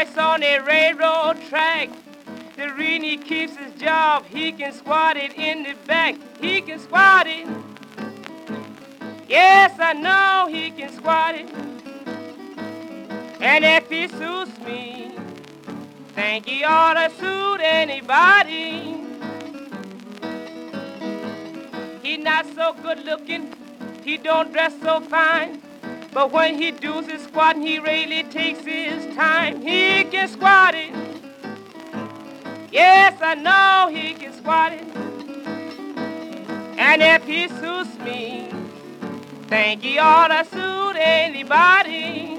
works 0.00 0.16
on 0.16 0.42
a 0.42 0.58
railroad 0.60 1.36
track. 1.50 1.90
The 2.56 2.72
reason 2.72 3.02
he 3.02 3.18
keeps 3.18 3.54
his 3.56 3.74
job, 3.74 4.24
he 4.24 4.50
can 4.50 4.72
squat 4.72 5.18
it 5.18 5.34
in 5.36 5.62
the 5.62 5.74
back. 5.86 6.16
He 6.40 6.62
can 6.62 6.78
squat 6.78 7.26
it. 7.26 7.46
Yes, 9.28 9.78
I 9.78 9.92
know 9.92 10.48
he 10.50 10.70
can 10.70 10.90
squat 10.90 11.34
it. 11.34 11.50
And 13.42 13.62
if 13.62 13.90
he 13.90 14.08
suits 14.08 14.58
me, 14.60 15.12
think 16.14 16.46
he 16.46 16.64
ought 16.64 16.94
to 16.94 17.10
suit 17.20 17.60
anybody. 17.60 18.96
He 22.02 22.16
not 22.16 22.46
so 22.54 22.72
good 22.82 23.04
looking, 23.04 23.52
he 24.02 24.16
don't 24.16 24.50
dress 24.50 24.72
so 24.82 25.00
fine. 25.00 25.60
But 26.12 26.32
when 26.32 26.60
he 26.60 26.72
does 26.72 27.06
his 27.06 27.22
squatting, 27.22 27.62
he 27.62 27.78
really 27.78 28.24
takes 28.24 28.64
his 28.64 29.14
time. 29.14 29.62
He 29.62 30.04
can 30.04 30.26
squat 30.26 30.74
it. 30.74 30.92
Yes, 32.72 33.20
I 33.22 33.34
know 33.34 33.94
he 33.94 34.14
can 34.14 34.32
squat 34.32 34.72
it. 34.72 34.84
And 36.78 37.02
if 37.02 37.24
he 37.24 37.46
suits 37.46 37.96
me, 37.98 38.50
think 39.46 39.82
he 39.82 39.98
ought 39.98 40.28
to 40.28 40.44
suit 40.50 40.96
anybody. 40.96 42.36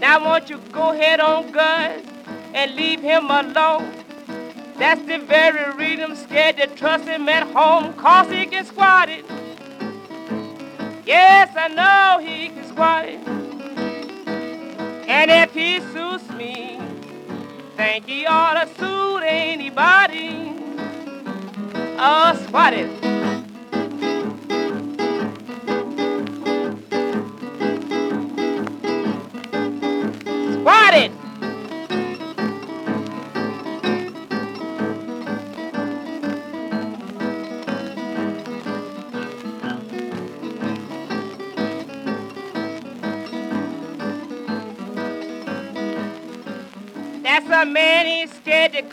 Now 0.00 0.24
won't 0.24 0.50
you 0.50 0.58
go 0.72 0.92
ahead 0.92 1.20
on 1.20 1.52
Gus 1.52 2.02
and 2.54 2.74
leave 2.74 3.00
him 3.00 3.30
alone? 3.30 3.92
That's 4.78 5.02
the 5.02 5.18
very 5.18 5.72
reason 5.76 6.10
I'm 6.12 6.16
scared 6.16 6.56
to 6.56 6.66
trust 6.68 7.04
him 7.04 7.28
at 7.28 7.46
home, 7.52 7.92
cause 7.94 8.30
he 8.32 8.46
can 8.46 8.64
squat 8.64 9.08
it. 9.08 9.24
Yes, 11.10 11.50
I 11.56 11.66
know 11.66 12.24
he 12.24 12.50
can 12.50 12.64
squat. 12.68 13.06
And 15.08 15.28
if 15.28 15.52
he 15.52 15.80
suits 15.80 16.30
me, 16.30 16.78
think 17.76 18.06
he 18.06 18.26
ought 18.26 18.62
to 18.62 18.72
suit 18.78 19.24
anybody. 19.24 20.54
Oh, 21.98 22.46
swat 22.48 22.74
it. 22.74 22.99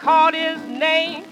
Scared 0.07 0.33
to 0.33 0.33
call 0.33 0.33
his 0.33 0.61
name. 0.79 1.23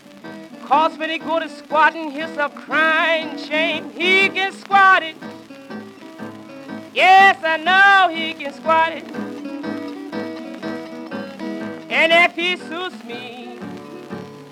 Cause 0.65 0.97
when 0.97 1.09
he 1.09 1.19
go 1.19 1.39
to 1.39 1.47
squatting, 1.47 2.11
he's 2.11 2.38
a 2.38 2.49
crying 2.49 3.38
shame. 3.38 3.91
He 3.91 4.30
can 4.30 4.51
squat 4.51 5.03
it. 5.03 5.15
Yes, 6.93 7.38
I 7.43 7.57
know 7.57 8.15
he 8.15 8.34
can 8.34 8.53
squat 8.53 8.93
it. 8.93 9.05
And 11.89 12.11
if 12.11 12.36
he 12.36 12.57
suits 12.57 13.03
me, 13.03 13.59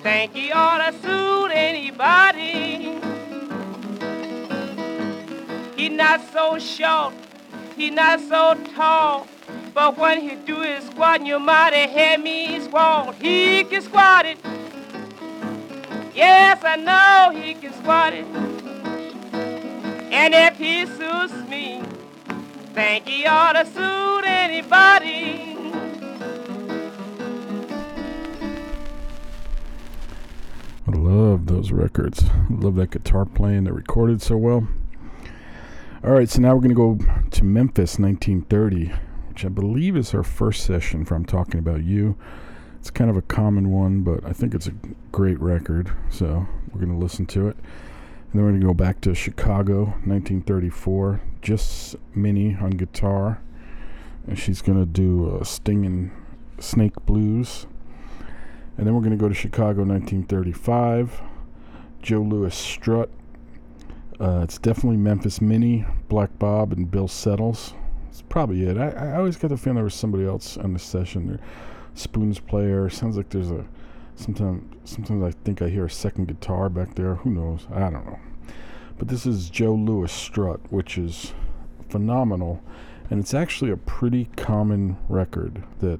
think 0.03 0.33
he 0.33 0.51
ought 0.51 0.91
to 0.91 1.01
suit 1.01 1.49
anybody. 1.51 2.99
He 5.75 5.89
not 5.89 6.21
so 6.31 6.59
short, 6.59 7.13
he 7.75 7.89
not 7.89 8.19
so 8.19 8.55
tall. 8.75 9.27
But 9.73 9.97
when 9.97 10.21
he 10.21 10.35
do 10.35 10.61
his 10.61 10.85
squat, 10.85 11.25
you 11.25 11.39
might 11.39 11.73
heard 11.73 12.21
me 12.21 12.59
squall. 12.59 13.11
He 13.13 13.63
can 13.63 13.81
squat 13.81 14.25
it. 14.27 14.37
Yes, 16.13 16.63
I 16.63 16.75
know 16.75 17.31
he 17.35 17.55
can 17.55 17.73
squat 17.73 18.13
it. 18.13 18.25
And 20.13 20.35
if 20.35 20.57
he 20.57 20.85
suits 20.85 21.33
me, 21.49 21.81
think 22.73 23.07
he 23.07 23.25
ought 23.25 23.53
to 23.53 23.65
suit 23.65 24.25
anybody. 24.25 25.57
I 30.85 30.91
love 30.91 31.47
those 31.47 31.71
records. 31.71 32.23
I 32.23 32.45
love 32.53 32.75
that 32.75 32.91
guitar 32.91 33.25
playing. 33.25 33.63
They're 33.63 33.73
recorded 33.73 34.21
so 34.21 34.37
well. 34.37 34.67
All 36.03 36.11
right, 36.11 36.29
so 36.29 36.41
now 36.41 36.53
we're 36.53 36.61
going 36.61 36.99
to 36.99 37.05
go 37.05 37.23
to 37.31 37.43
Memphis, 37.43 37.97
1930, 37.97 38.91
which 39.33 39.43
I 39.43 39.49
believe 39.49 39.97
is 39.97 40.11
her 40.11 40.21
first 40.21 40.63
session 40.63 41.05
from 41.05 41.25
Talking 41.25 41.59
About 41.59 41.83
You. 41.83 42.15
It's 42.77 42.91
kind 42.91 43.09
of 43.09 43.17
a 43.17 43.23
common 43.23 43.71
one, 43.71 44.03
but 44.03 44.23
I 44.23 44.31
think 44.31 44.53
it's 44.53 44.67
a 44.67 44.75
great 45.11 45.39
record, 45.39 45.91
so 46.11 46.45
we're 46.71 46.79
going 46.79 46.93
to 46.93 47.03
listen 47.03 47.25
to 47.27 47.47
it. 47.47 47.55
And 47.55 48.33
then 48.33 48.43
we're 48.43 48.49
going 48.49 48.61
to 48.61 48.67
go 48.67 48.75
back 48.75 49.01
to 49.01 49.15
Chicago, 49.15 49.85
1934, 50.05 51.19
just 51.41 51.95
Minnie 52.13 52.55
on 52.61 52.71
guitar. 52.71 53.41
And 54.27 54.37
she's 54.37 54.61
going 54.61 54.77
to 54.77 54.85
do 54.85 55.35
a 55.41 55.43
Stinging 55.43 56.11
Snake 56.59 57.03
Blues. 57.07 57.65
And 58.77 58.85
then 58.85 58.93
we're 58.93 59.01
going 59.01 59.17
to 59.17 59.17
go 59.17 59.29
to 59.29 59.33
Chicago, 59.33 59.83
1935. 59.83 61.23
Joe 62.03 62.21
Louis 62.21 62.53
Strut. 62.53 63.09
Uh, 64.19 64.41
it's 64.43 64.59
definitely 64.59 64.97
Memphis 64.97 65.41
Minnie, 65.41 65.85
Black 66.07 66.37
Bob, 66.37 66.71
and 66.71 66.91
Bill 66.91 67.07
Settles. 67.07 67.73
It's 68.13 68.21
probably 68.21 68.63
it. 68.63 68.77
I, 68.77 68.89
I 68.89 69.15
always 69.15 69.37
got 69.37 69.47
the 69.47 69.57
feeling 69.57 69.73
there 69.73 69.83
was 69.83 69.95
somebody 69.95 70.23
else 70.23 70.55
on 70.55 70.73
the 70.73 70.77
session. 70.77 71.31
or 71.31 71.39
spoons 71.95 72.39
player. 72.39 72.87
Sounds 72.87 73.17
like 73.17 73.29
there's 73.29 73.49
a. 73.49 73.65
Sometimes, 74.15 74.71
sometimes 74.87 75.23
I 75.23 75.31
think 75.43 75.63
I 75.63 75.69
hear 75.69 75.85
a 75.85 75.89
second 75.89 76.27
guitar 76.27 76.69
back 76.69 76.93
there. 76.93 77.15
Who 77.15 77.31
knows? 77.31 77.65
I 77.73 77.89
don't 77.89 78.05
know. 78.05 78.19
But 78.99 79.07
this 79.07 79.25
is 79.25 79.49
Joe 79.49 79.73
Louis 79.73 80.11
Strut, 80.11 80.59
which 80.71 80.95
is 80.95 81.33
phenomenal, 81.89 82.61
and 83.09 83.19
it's 83.19 83.33
actually 83.33 83.71
a 83.71 83.77
pretty 83.77 84.25
common 84.37 84.97
record 85.09 85.63
that 85.79 85.99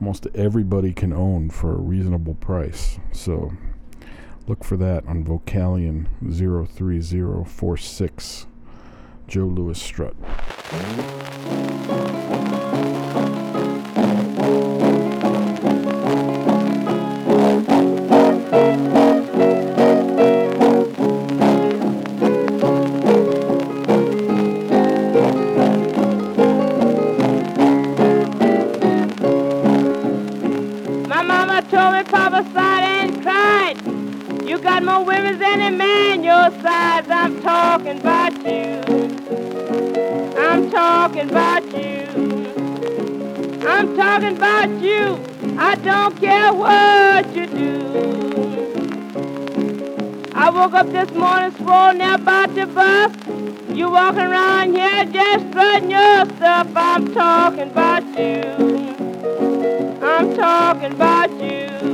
almost 0.00 0.26
everybody 0.34 0.94
can 0.94 1.12
own 1.12 1.50
for 1.50 1.74
a 1.74 1.78
reasonable 1.78 2.36
price. 2.36 2.98
So 3.12 3.52
look 4.46 4.64
for 4.64 4.78
that 4.78 5.06
on 5.06 5.26
Vocalion 5.26 6.06
03046. 6.26 8.46
Joe 9.28 9.44
Louis 9.44 9.80
Strut. 9.80 10.14
Got 34.74 34.82
more 34.82 35.04
women 35.04 35.38
than 35.38 35.60
a 35.60 35.70
man 35.70 36.24
your 36.24 36.50
size. 36.60 37.08
I'm 37.08 37.40
talking 37.42 38.00
about 38.00 38.32
you. 38.44 38.82
I'm 40.36 40.68
talking 40.68 41.30
about 41.30 41.64
you. 41.78 42.06
I'm 43.64 43.96
talking 43.96 44.36
about 44.36 44.70
you. 44.82 45.20
I 45.58 45.76
don't 45.76 46.18
care 46.18 46.52
what 46.52 47.36
you 47.36 47.46
do. 47.46 47.70
I 50.34 50.50
woke 50.50 50.74
up 50.74 50.90
this 50.90 51.10
morning 51.12 51.56
swollen 51.58 52.00
about 52.00 52.52
the 52.56 52.66
bus. 52.66 53.12
You 53.76 53.90
walking 53.90 54.22
around 54.22 54.74
here 54.74 55.04
just 55.04 55.46
strutting 55.50 55.90
your 55.90 56.26
stuff. 56.36 56.66
I'm 56.74 57.14
talking 57.14 57.70
about 57.70 58.02
you. 58.18 58.42
I'm 60.02 60.34
talking 60.34 60.92
about 60.92 61.30
you. 61.40 61.93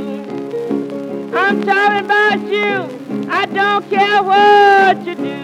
I'm 1.51 1.63
talking 1.63 2.05
about 2.05 2.41
you. 2.49 3.27
I 3.29 3.45
don't 3.47 3.91
care 3.91 4.23
what 4.23 5.05
you 5.05 5.17
do. 5.17 5.43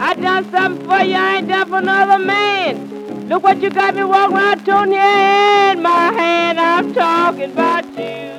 I 0.00 0.14
done 0.14 0.50
something 0.50 0.84
for 0.84 0.98
you, 1.04 1.14
I 1.14 1.36
ain't 1.36 1.46
done 1.46 1.68
for 1.68 1.78
another 1.78 2.18
man. 2.18 3.28
Look 3.28 3.44
what 3.44 3.62
you 3.62 3.70
got 3.70 3.94
me 3.94 4.02
walking 4.02 4.36
around 4.36 4.66
toting 4.66 4.94
here 4.94 5.72
in 5.74 5.80
my 5.80 6.12
hand. 6.12 6.58
I'm 6.58 6.92
talking 6.92 7.52
about 7.52 7.84
you. 7.96 8.32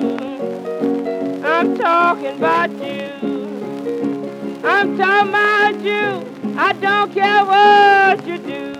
I'm 1.42 1.74
talking 1.78 2.36
about 2.36 2.70
you. 2.72 3.10
I'm 4.62 4.98
talking 4.98 5.28
about 5.30 5.80
you. 5.80 6.54
I 6.58 6.72
don't 6.74 7.14
care 7.14 7.46
what 7.46 8.26
you 8.26 8.36
do. 8.36 8.74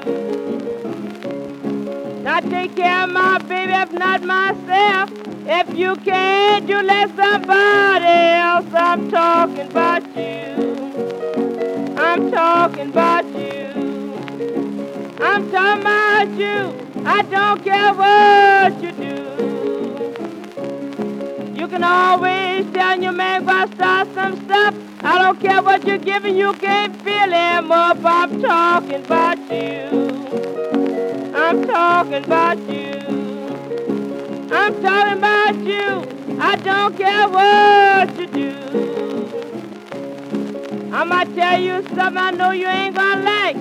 Now 2.34 2.40
take 2.40 2.74
care 2.74 3.04
of 3.04 3.12
my 3.12 3.38
baby, 3.38 3.74
if 3.74 3.92
not 3.92 4.24
myself. 4.24 5.08
If 5.46 5.78
you 5.78 5.94
can't, 5.94 6.68
you 6.68 6.82
let 6.82 7.14
somebody 7.14 8.06
else. 8.42 8.66
I'm 8.74 9.08
talking 9.08 9.68
about 9.68 10.02
you. 10.16 11.94
I'm 11.96 12.32
talking 12.32 12.88
about 12.88 13.24
you. 13.26 14.16
I'm 15.20 15.48
talking 15.52 15.80
about 15.82 16.28
you. 16.36 16.74
I 17.04 17.22
don't 17.22 17.62
care 17.62 17.94
what 17.94 18.82
you 18.82 18.90
do. 19.06 19.20
You 21.54 21.68
can 21.68 21.84
always 21.84 22.66
tell 22.72 23.00
your 23.00 23.12
man 23.12 23.44
go 23.44 23.64
start 23.76 24.12
some 24.12 24.44
stuff. 24.46 24.74
I 25.02 25.22
don't 25.22 25.38
care 25.40 25.62
what 25.62 25.86
you're 25.86 25.98
giving, 25.98 26.36
you 26.36 26.52
can't 26.54 26.96
fill 27.04 27.30
him 27.30 27.70
up. 27.70 28.04
I'm 28.04 28.42
talking 28.42 29.04
about 29.04 29.38
you. 29.52 30.43
I'm 31.44 31.66
talking 31.66 32.24
about 32.24 32.58
you. 32.70 32.90
I'm 34.50 34.82
talking 34.82 35.18
about 35.18 35.56
you. 35.58 36.38
I 36.40 36.56
don't 36.56 36.96
care 36.96 37.28
what 37.28 38.18
you 38.18 38.26
do. 38.28 38.54
I 40.90 41.04
might 41.04 41.34
tell 41.34 41.60
you 41.60 41.82
something 41.88 42.16
I 42.16 42.30
know 42.30 42.52
you 42.52 42.66
ain't 42.66 42.96
gonna 42.96 43.22
like. 43.22 43.56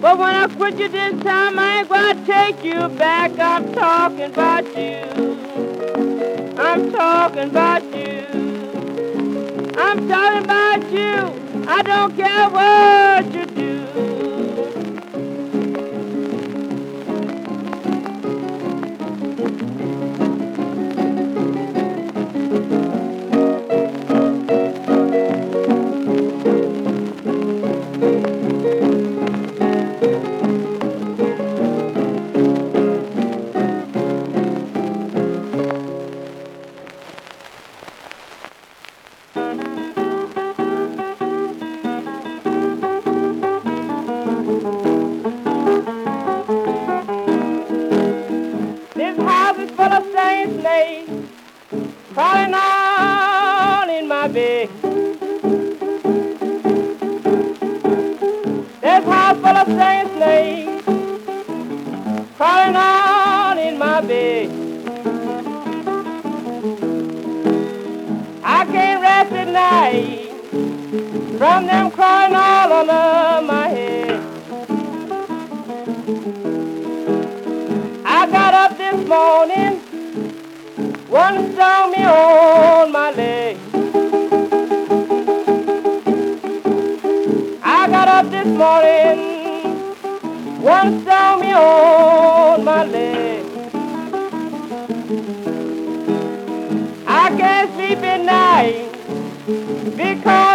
But 0.00 0.18
when 0.18 0.34
I 0.34 0.48
quit 0.48 0.80
you 0.80 0.88
this 0.88 1.22
time, 1.22 1.60
I 1.60 1.78
ain't 1.78 1.88
gonna 1.88 2.26
take 2.26 2.64
you 2.64 2.88
back. 2.88 3.38
I'm 3.38 3.72
talking 3.72 4.32
about 4.32 4.64
you. 4.76 5.04
I'm 6.58 6.90
talking 6.90 7.50
about 7.50 7.84
you. 7.94 8.26
I'm 9.76 10.08
talking 10.08 10.42
about 10.42 10.92
you. 10.92 11.64
I 11.68 11.82
don't 11.82 12.16
care 12.16 12.50
what 12.50 13.32
you 13.32 13.46
do. 13.46 14.27
From 71.48 71.66
them 71.66 71.90
crawling 71.90 72.34
all 72.34 72.72
under 72.80 73.46
my 73.52 73.68
head. 73.68 74.20
I 78.04 78.20
got 78.36 78.52
up 78.62 78.72
this 78.76 78.98
morning, 79.14 79.72
one 81.20 81.36
stung 81.52 81.90
me 81.92 82.02
on 82.04 82.92
my 82.92 83.10
leg. 83.20 83.56
I 87.62 87.80
got 87.94 88.08
up 88.16 88.26
this 88.36 88.50
morning, 88.62 89.18
one 90.72 91.00
stung 91.00 91.40
me 91.40 91.52
on 91.54 92.62
my 92.62 92.84
leg. 92.84 93.44
I 97.06 97.24
can't 97.40 97.68
sleep 97.74 98.00
at 98.12 98.20
night 98.36 98.88
because 99.96 100.47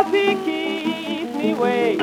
awake. 1.63 1.99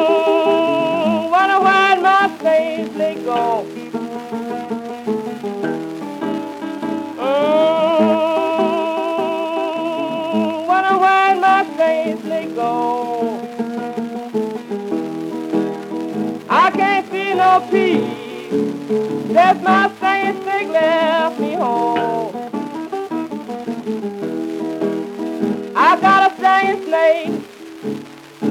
Mm, 0.00 1.30
wonder 1.30 1.60
why 1.60 1.94
my 2.00 2.30
saints 2.42 2.96
they 2.96 3.14
gone. 3.24 3.66
Mm, 9.70 10.66
wonder 10.66 10.96
why 10.98 11.34
my 11.34 11.64
saints 11.76 12.22
they 12.24 12.46
gone. 12.54 13.40
I 16.48 16.70
can't 16.70 17.06
feel 17.08 17.36
no 17.36 17.60
peace. 17.70 19.32
That's 19.34 19.62
my 19.62 19.89
snake. 27.00 27.32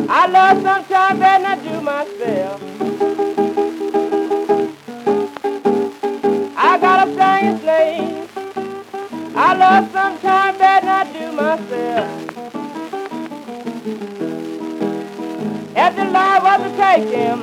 I 0.09 0.27
love 0.27 0.61
sometimes 0.61 1.19
than 1.19 1.45
I 1.45 1.55
do 1.67 1.81
myself. 1.81 2.61
I 6.57 6.77
got 6.79 7.07
a 7.07 7.11
singing 7.17 7.59
snake. 7.61 8.29
I 9.35 9.55
love 9.55 9.91
sometimes 9.91 10.57
than 10.57 10.87
I 10.87 11.03
do 11.13 11.31
myself. 11.31 12.09
If 15.75 15.91
the 15.95 16.05
Lord 16.15 16.43
was 16.43 16.59
to 16.65 16.71
take 16.83 17.07
him, 17.19 17.39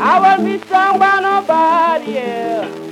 I 0.00 0.12
wouldn't 0.20 0.46
be 0.48 0.56
strong 0.66 0.98
by 0.98 1.20
nobody 1.20 2.18
else. 2.18 2.82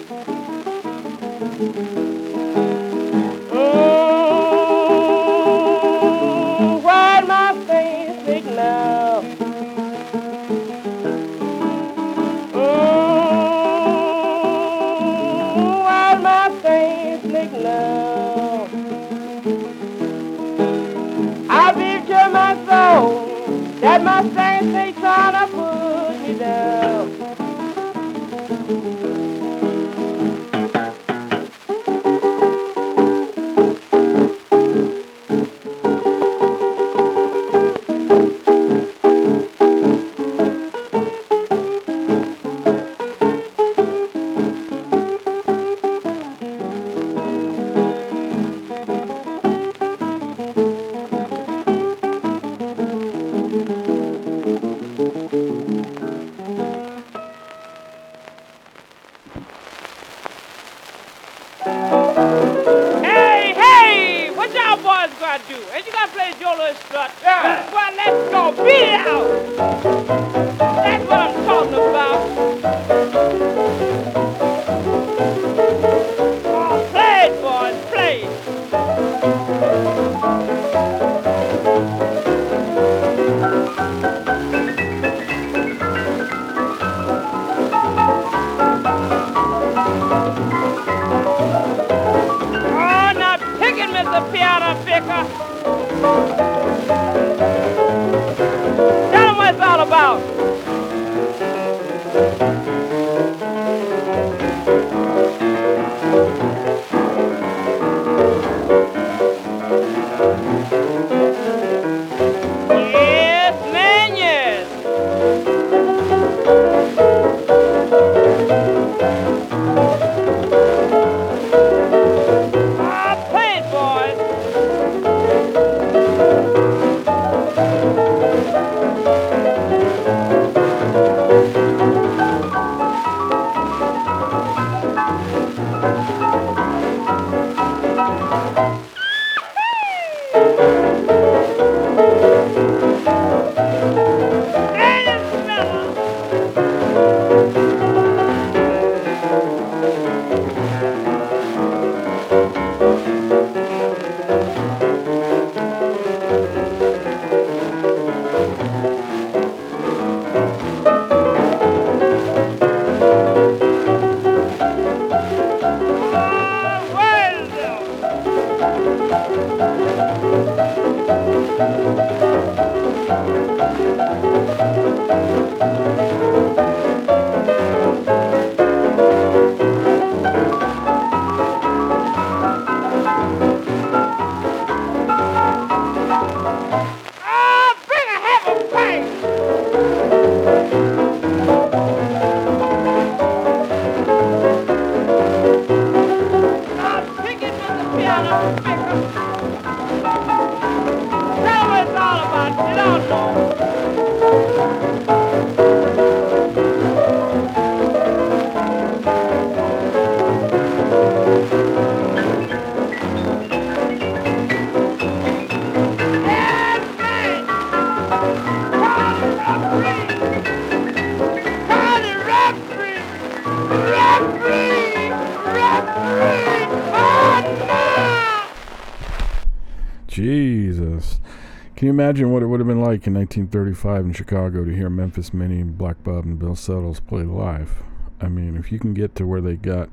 you 231.90 231.94
imagine 231.94 232.30
what 232.30 232.44
it 232.44 232.46
would 232.46 232.60
have 232.60 232.68
been 232.68 232.80
like 232.80 233.08
in 233.08 233.14
1935 233.14 234.04
in 234.04 234.12
Chicago 234.12 234.64
to 234.64 234.70
hear 234.70 234.88
Memphis 234.88 235.34
Minnie, 235.34 235.64
Black 235.64 236.04
Bob, 236.04 236.24
and 236.24 236.38
Bill 236.38 236.54
Settles 236.54 237.00
play 237.00 237.24
live? 237.24 237.82
I 238.20 238.28
mean, 238.28 238.56
if 238.56 238.70
you 238.70 238.78
can 238.78 238.94
get 238.94 239.16
to 239.16 239.26
where 239.26 239.40
they 239.40 239.56
got 239.56 239.88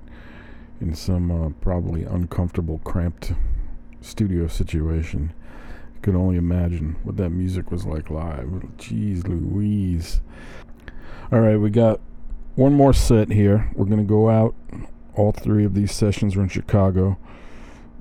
in 0.79 0.93
some 0.93 1.31
uh, 1.31 1.49
probably 1.59 2.03
uncomfortable, 2.03 2.81
cramped 2.83 3.33
studio 3.99 4.45
situation, 4.47 5.33
you 5.95 6.01
can 6.01 6.15
only 6.15 6.37
imagine 6.37 6.97
what 7.01 7.17
that 7.17 7.31
music 7.31 7.71
was 7.71 7.87
like 7.87 8.11
live. 8.11 8.45
Jeez 8.77 9.27
Louise. 9.27 10.21
All 11.31 11.39
right, 11.39 11.57
we 11.57 11.71
got 11.71 11.99
one 12.53 12.73
more 12.73 12.93
set 12.93 13.31
here. 13.31 13.71
We're 13.73 13.85
going 13.85 13.97
to 13.97 14.03
go 14.03 14.29
out. 14.29 14.53
All 15.15 15.31
three 15.31 15.65
of 15.65 15.73
these 15.73 15.93
sessions 15.93 16.35
were 16.35 16.43
in 16.43 16.49
Chicago. 16.49 17.17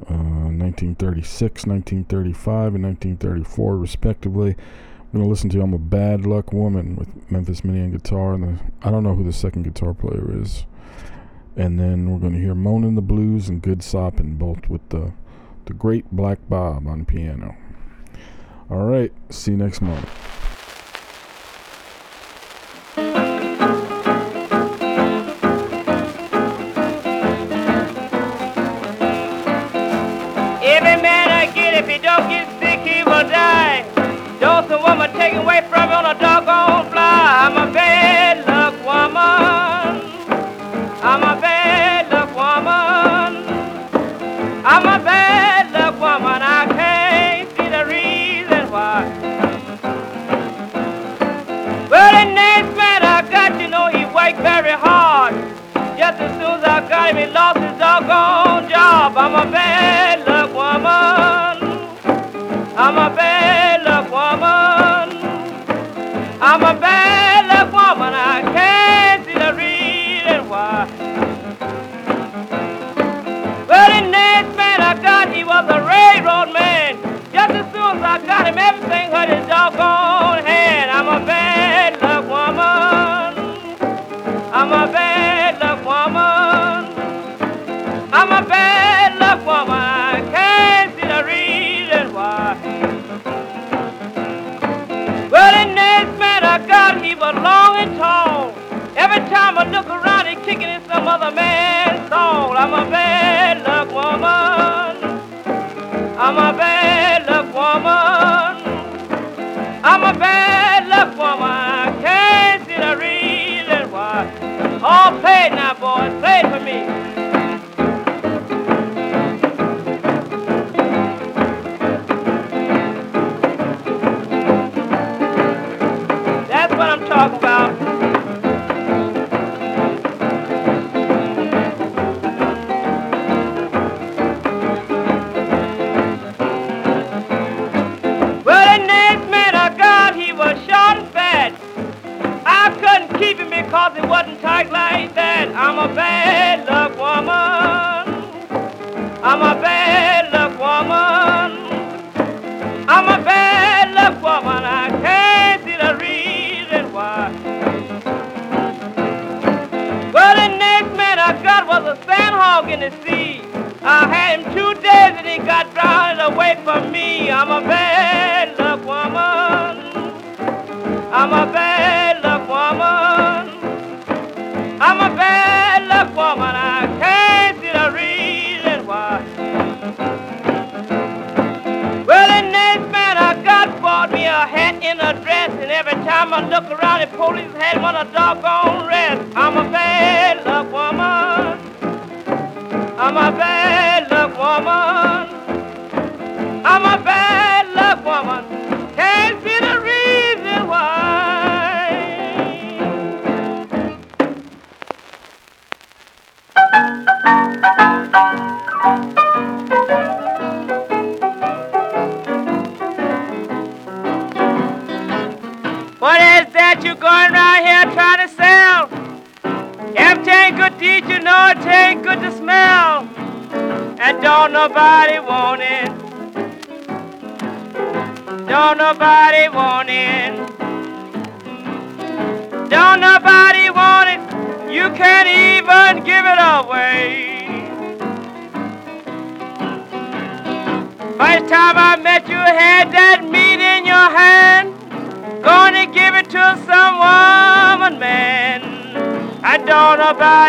Uh, 0.09 0.53
1936, 0.53 1.67
1935, 1.67 2.75
and 2.75 2.85
1934, 2.85 3.77
respectively. 3.77 4.51
I'm 4.51 5.13
going 5.13 5.25
to 5.25 5.31
listen 5.31 5.49
to 5.51 5.63
I'm 5.63 5.73
a 5.73 5.79
Bad 5.79 6.27
Luck 6.27 6.53
Woman 6.53 6.97
with 6.97 7.09
Memphis 7.31 7.65
Minnie 7.65 7.83
on 7.83 7.93
guitar, 7.93 8.35
and 8.35 8.45
the, 8.45 8.63
I 8.83 8.91
don't 8.91 9.03
know 9.03 9.15
who 9.15 9.25
the 9.25 9.33
second 9.33 9.63
guitar 9.63 9.95
player 9.95 10.41
is. 10.41 10.67
And 11.57 11.81
then 11.81 12.11
we're 12.11 12.19
going 12.19 12.35
to 12.35 12.39
hear 12.39 12.55
Moanin' 12.55 12.95
the 12.95 13.03
Blues 13.03 13.49
and 13.49 13.63
Good 13.63 13.83
Soppin' 13.83 14.37
both 14.37 14.69
with 14.69 14.87
the, 14.91 15.15
the 15.65 15.73
great 15.73 16.11
Black 16.13 16.39
Bob 16.49 16.87
on 16.87 17.07
piano. 17.07 17.57
All 18.71 18.85
right, 18.85 19.13
see 19.31 19.53
you 19.53 19.57
next 19.57 19.81
month. 19.81 20.26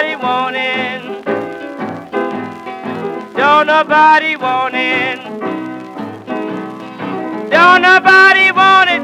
nobody 0.08 0.16
wanting. 0.24 1.24
Don't 3.36 3.68
nobody 3.68 4.36
wanting. 4.38 5.18
Don't 7.50 7.82
nobody 7.82 8.52
want 8.52 8.90
it. 8.90 9.02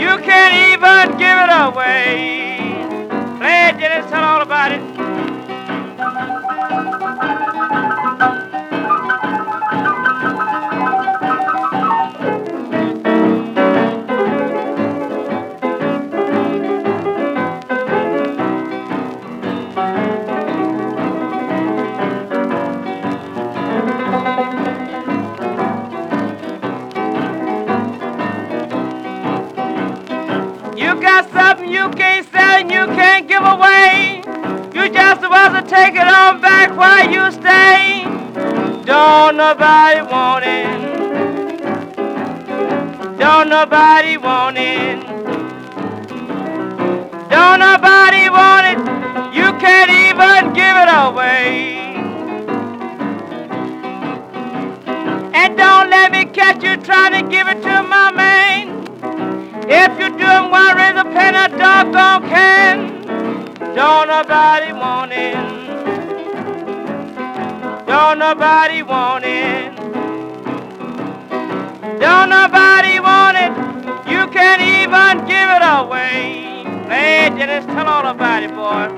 You 0.00 0.18
can't 0.22 0.54
even 0.70 1.18
give 1.18 1.36
it 1.36 1.50
away. 1.50 2.76
Play 3.38 3.72
didn't 3.78 4.08
Tell 4.08 4.22
all 4.22 4.42
about 4.42 4.72
it. 4.72 4.85
Nobody 39.48 40.02
want 40.02 40.44
it. 40.44 40.66
Don't 43.16 43.48
nobody 43.48 44.16
want 44.16 44.58
it. 44.58 44.98
Don't 47.30 47.60
nobody 47.60 48.28
want 48.38 48.64
it. 48.72 48.78
You 49.38 49.48
can't 49.64 49.92
even 50.04 50.52
give 50.60 50.76
it 50.84 50.90
away. 51.04 51.76
And 55.40 55.56
don't 55.56 55.90
let 55.90 56.10
me 56.10 56.24
catch 56.24 56.64
you 56.64 56.76
trying 56.78 57.12
to 57.12 57.30
give 57.30 57.46
it 57.46 57.62
to 57.62 57.82
my 57.84 58.10
man. 58.10 58.64
If 59.68 59.96
you're 60.00 60.18
doing 60.24 60.50
one 60.50 60.76
raise 60.76 60.98
a 60.98 61.04
pen 61.14 61.34
a 61.36 61.46
doggone 61.56 62.28
can. 62.28 62.76
Don't 63.76 64.08
nobody 64.08 64.72
want 64.72 65.12
it. 65.12 65.65
Don't 67.86 68.18
nobody 68.18 68.82
want 68.82 69.24
it. 69.24 69.76
Don't 72.00 72.30
nobody 72.30 72.98
want 72.98 73.36
it. 73.36 73.52
You 74.10 74.26
can't 74.28 74.60
even 74.60 75.24
give 75.26 75.48
it 75.48 75.62
away. 75.62 76.64
Hey, 76.88 77.30
Dennis, 77.30 77.64
tell 77.66 77.86
all 77.86 78.06
about 78.06 78.42
it, 78.42 78.50
boy. 78.50 78.95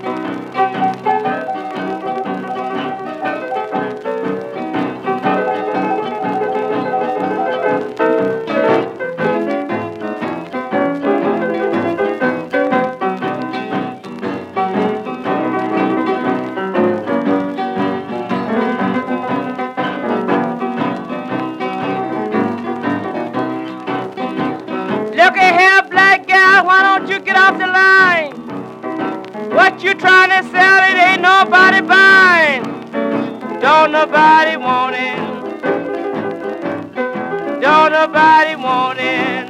Nobody 38.19 38.57
want 38.57 38.99
it. 38.99 39.47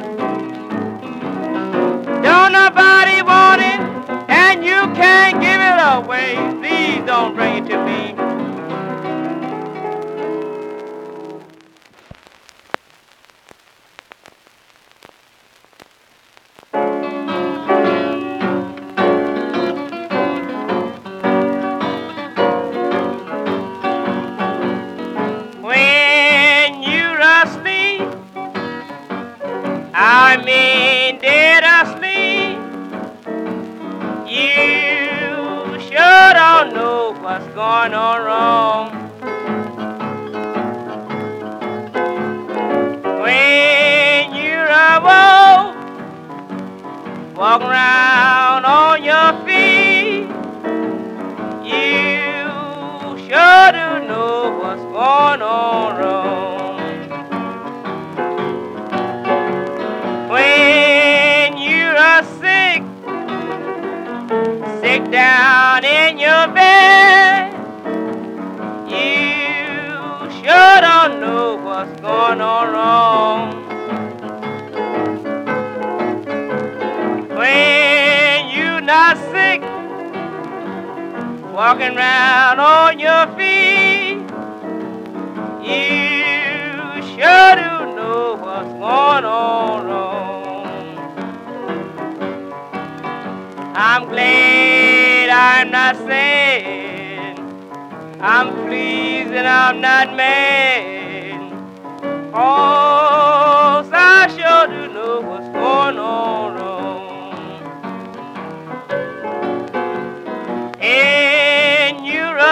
Don't 2.22 2.52
nobody 2.52 3.22
want 3.22 3.62
it, 3.62 3.80
and 4.28 4.62
you 4.62 4.80
can't 4.94 5.40
give 5.40 5.60
it 5.70 5.78
away. 5.96 6.36
Please 6.60 7.02
don't 7.06 7.34
bring 7.34 7.64
it 7.64 7.68
to 7.70 7.82
me. 7.86 8.07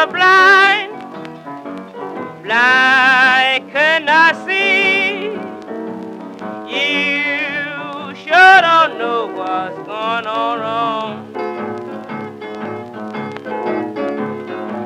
Blind, 0.09 0.93
blind 2.43 3.71
cannot 3.71 4.37
see. 4.47 5.31
You 6.73 8.15
sure 8.15 8.61
don't 8.61 8.99
know 8.99 9.27
what's 9.35 9.77
going 9.87 10.27
on 10.27 10.61
wrong. 10.61 11.33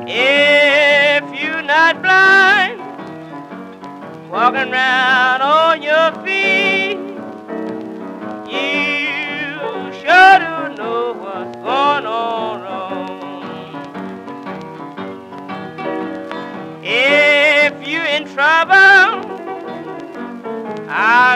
If 0.06 1.22
you're 1.40 1.62
not 1.62 2.02
blind, 2.02 2.80
walking 4.30 4.72
around 4.72 5.42
on 5.42 5.82
your 5.82 6.12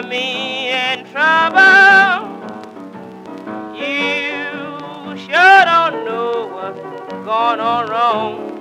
Mean 0.03 0.74
in 0.74 1.07
trouble, 1.12 2.26
you 3.76 5.16
sure 5.16 5.64
don't 5.64 6.05
know 6.05 6.49
what's 6.53 6.80
going 7.24 7.61
on 7.61 7.88
wrong. 7.88 8.59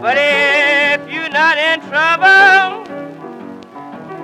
But 0.00 0.16
if 0.18 1.12
you're 1.12 1.28
not 1.28 1.58
in 1.58 1.80
trouble, 1.82 2.88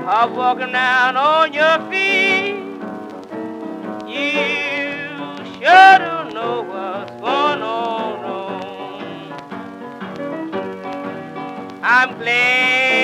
I'm 0.09 0.35
walking 0.35 0.73
down 0.73 1.19
on 1.19 1.53
your 1.53 1.79
feet. 1.91 2.57
You 4.09 5.37
sure 5.61 5.99
don't 5.99 6.33
know 6.33 6.63
what's 6.63 7.13
going 7.21 7.63
on 7.63 8.23
wrong. 8.23 9.33
I'm 11.83 12.19
glad 12.19 12.96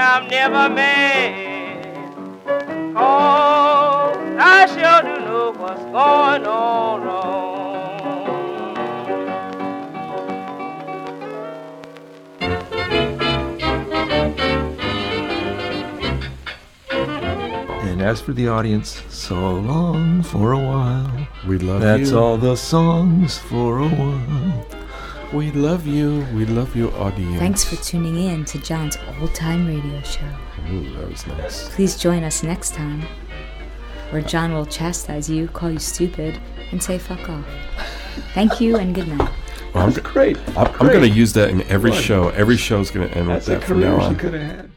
pleased 0.00 0.08
and 0.08 0.08
I'm 0.08 0.28
never 0.28 0.74
mad. 0.74 1.84
Cause 2.94 4.16
I 4.38 4.66
sure 4.66 5.02
do 5.02 5.20
know 5.24 5.52
what's 5.52 5.82
going 5.84 6.46
on 6.46 7.02
wrong. 7.02 7.50
And 17.82 18.02
as 18.02 18.20
for 18.20 18.32
the 18.32 18.48
audience, 18.48 19.02
so 19.08 19.34
long 19.34 20.22
for 20.22 20.52
a 20.52 20.58
while. 20.58 21.28
We 21.46 21.58
love 21.58 21.80
That's 21.80 22.00
you. 22.00 22.06
That's 22.06 22.12
all 22.14 22.36
the 22.38 22.56
songs 22.56 23.38
for 23.38 23.78
a 23.78 23.88
while. 23.88 24.79
We 25.32 25.52
love 25.52 25.86
you. 25.86 26.26
We 26.34 26.44
love 26.44 26.74
your 26.74 26.92
audience. 26.96 27.38
Thanks 27.38 27.62
for 27.62 27.76
tuning 27.76 28.16
in 28.16 28.44
to 28.46 28.58
John's 28.58 28.96
old 29.20 29.32
time 29.34 29.66
radio 29.66 30.02
show. 30.02 30.24
Ooh, 30.72 30.92
that 30.96 31.08
was 31.08 31.24
nice. 31.28 31.68
Please 31.74 31.96
join 31.96 32.24
us 32.24 32.42
next 32.42 32.74
time, 32.74 33.02
where 34.10 34.22
John 34.22 34.52
will 34.52 34.66
chastise 34.66 35.30
you, 35.30 35.46
call 35.48 35.70
you 35.70 35.78
stupid, 35.78 36.40
and 36.72 36.82
say 36.82 36.98
fuck 36.98 37.28
off. 37.28 37.44
Thank 38.34 38.60
you 38.60 38.76
and 38.76 38.92
good 38.92 39.06
night. 39.06 39.30
Well, 39.72 39.86
I'm, 39.86 39.92
Great. 40.02 40.36
I'm, 40.56 40.66
I'm 40.66 40.88
going 40.88 41.02
to 41.02 41.08
use 41.08 41.32
that 41.34 41.50
in 41.50 41.62
every 41.68 41.92
show. 41.92 42.30
Every 42.30 42.56
show 42.56 42.80
is 42.80 42.90
going 42.90 43.08
to 43.08 43.16
end 43.16 43.28
That's 43.28 43.46
with 43.46 43.58
a 43.58 43.60
that 43.60 43.66
from 43.66 43.80
now 43.80 43.96
career 43.98 44.00
she 44.00 44.06
on. 44.06 44.16
could 44.16 44.34
have 44.34 44.42
had. 44.56 44.69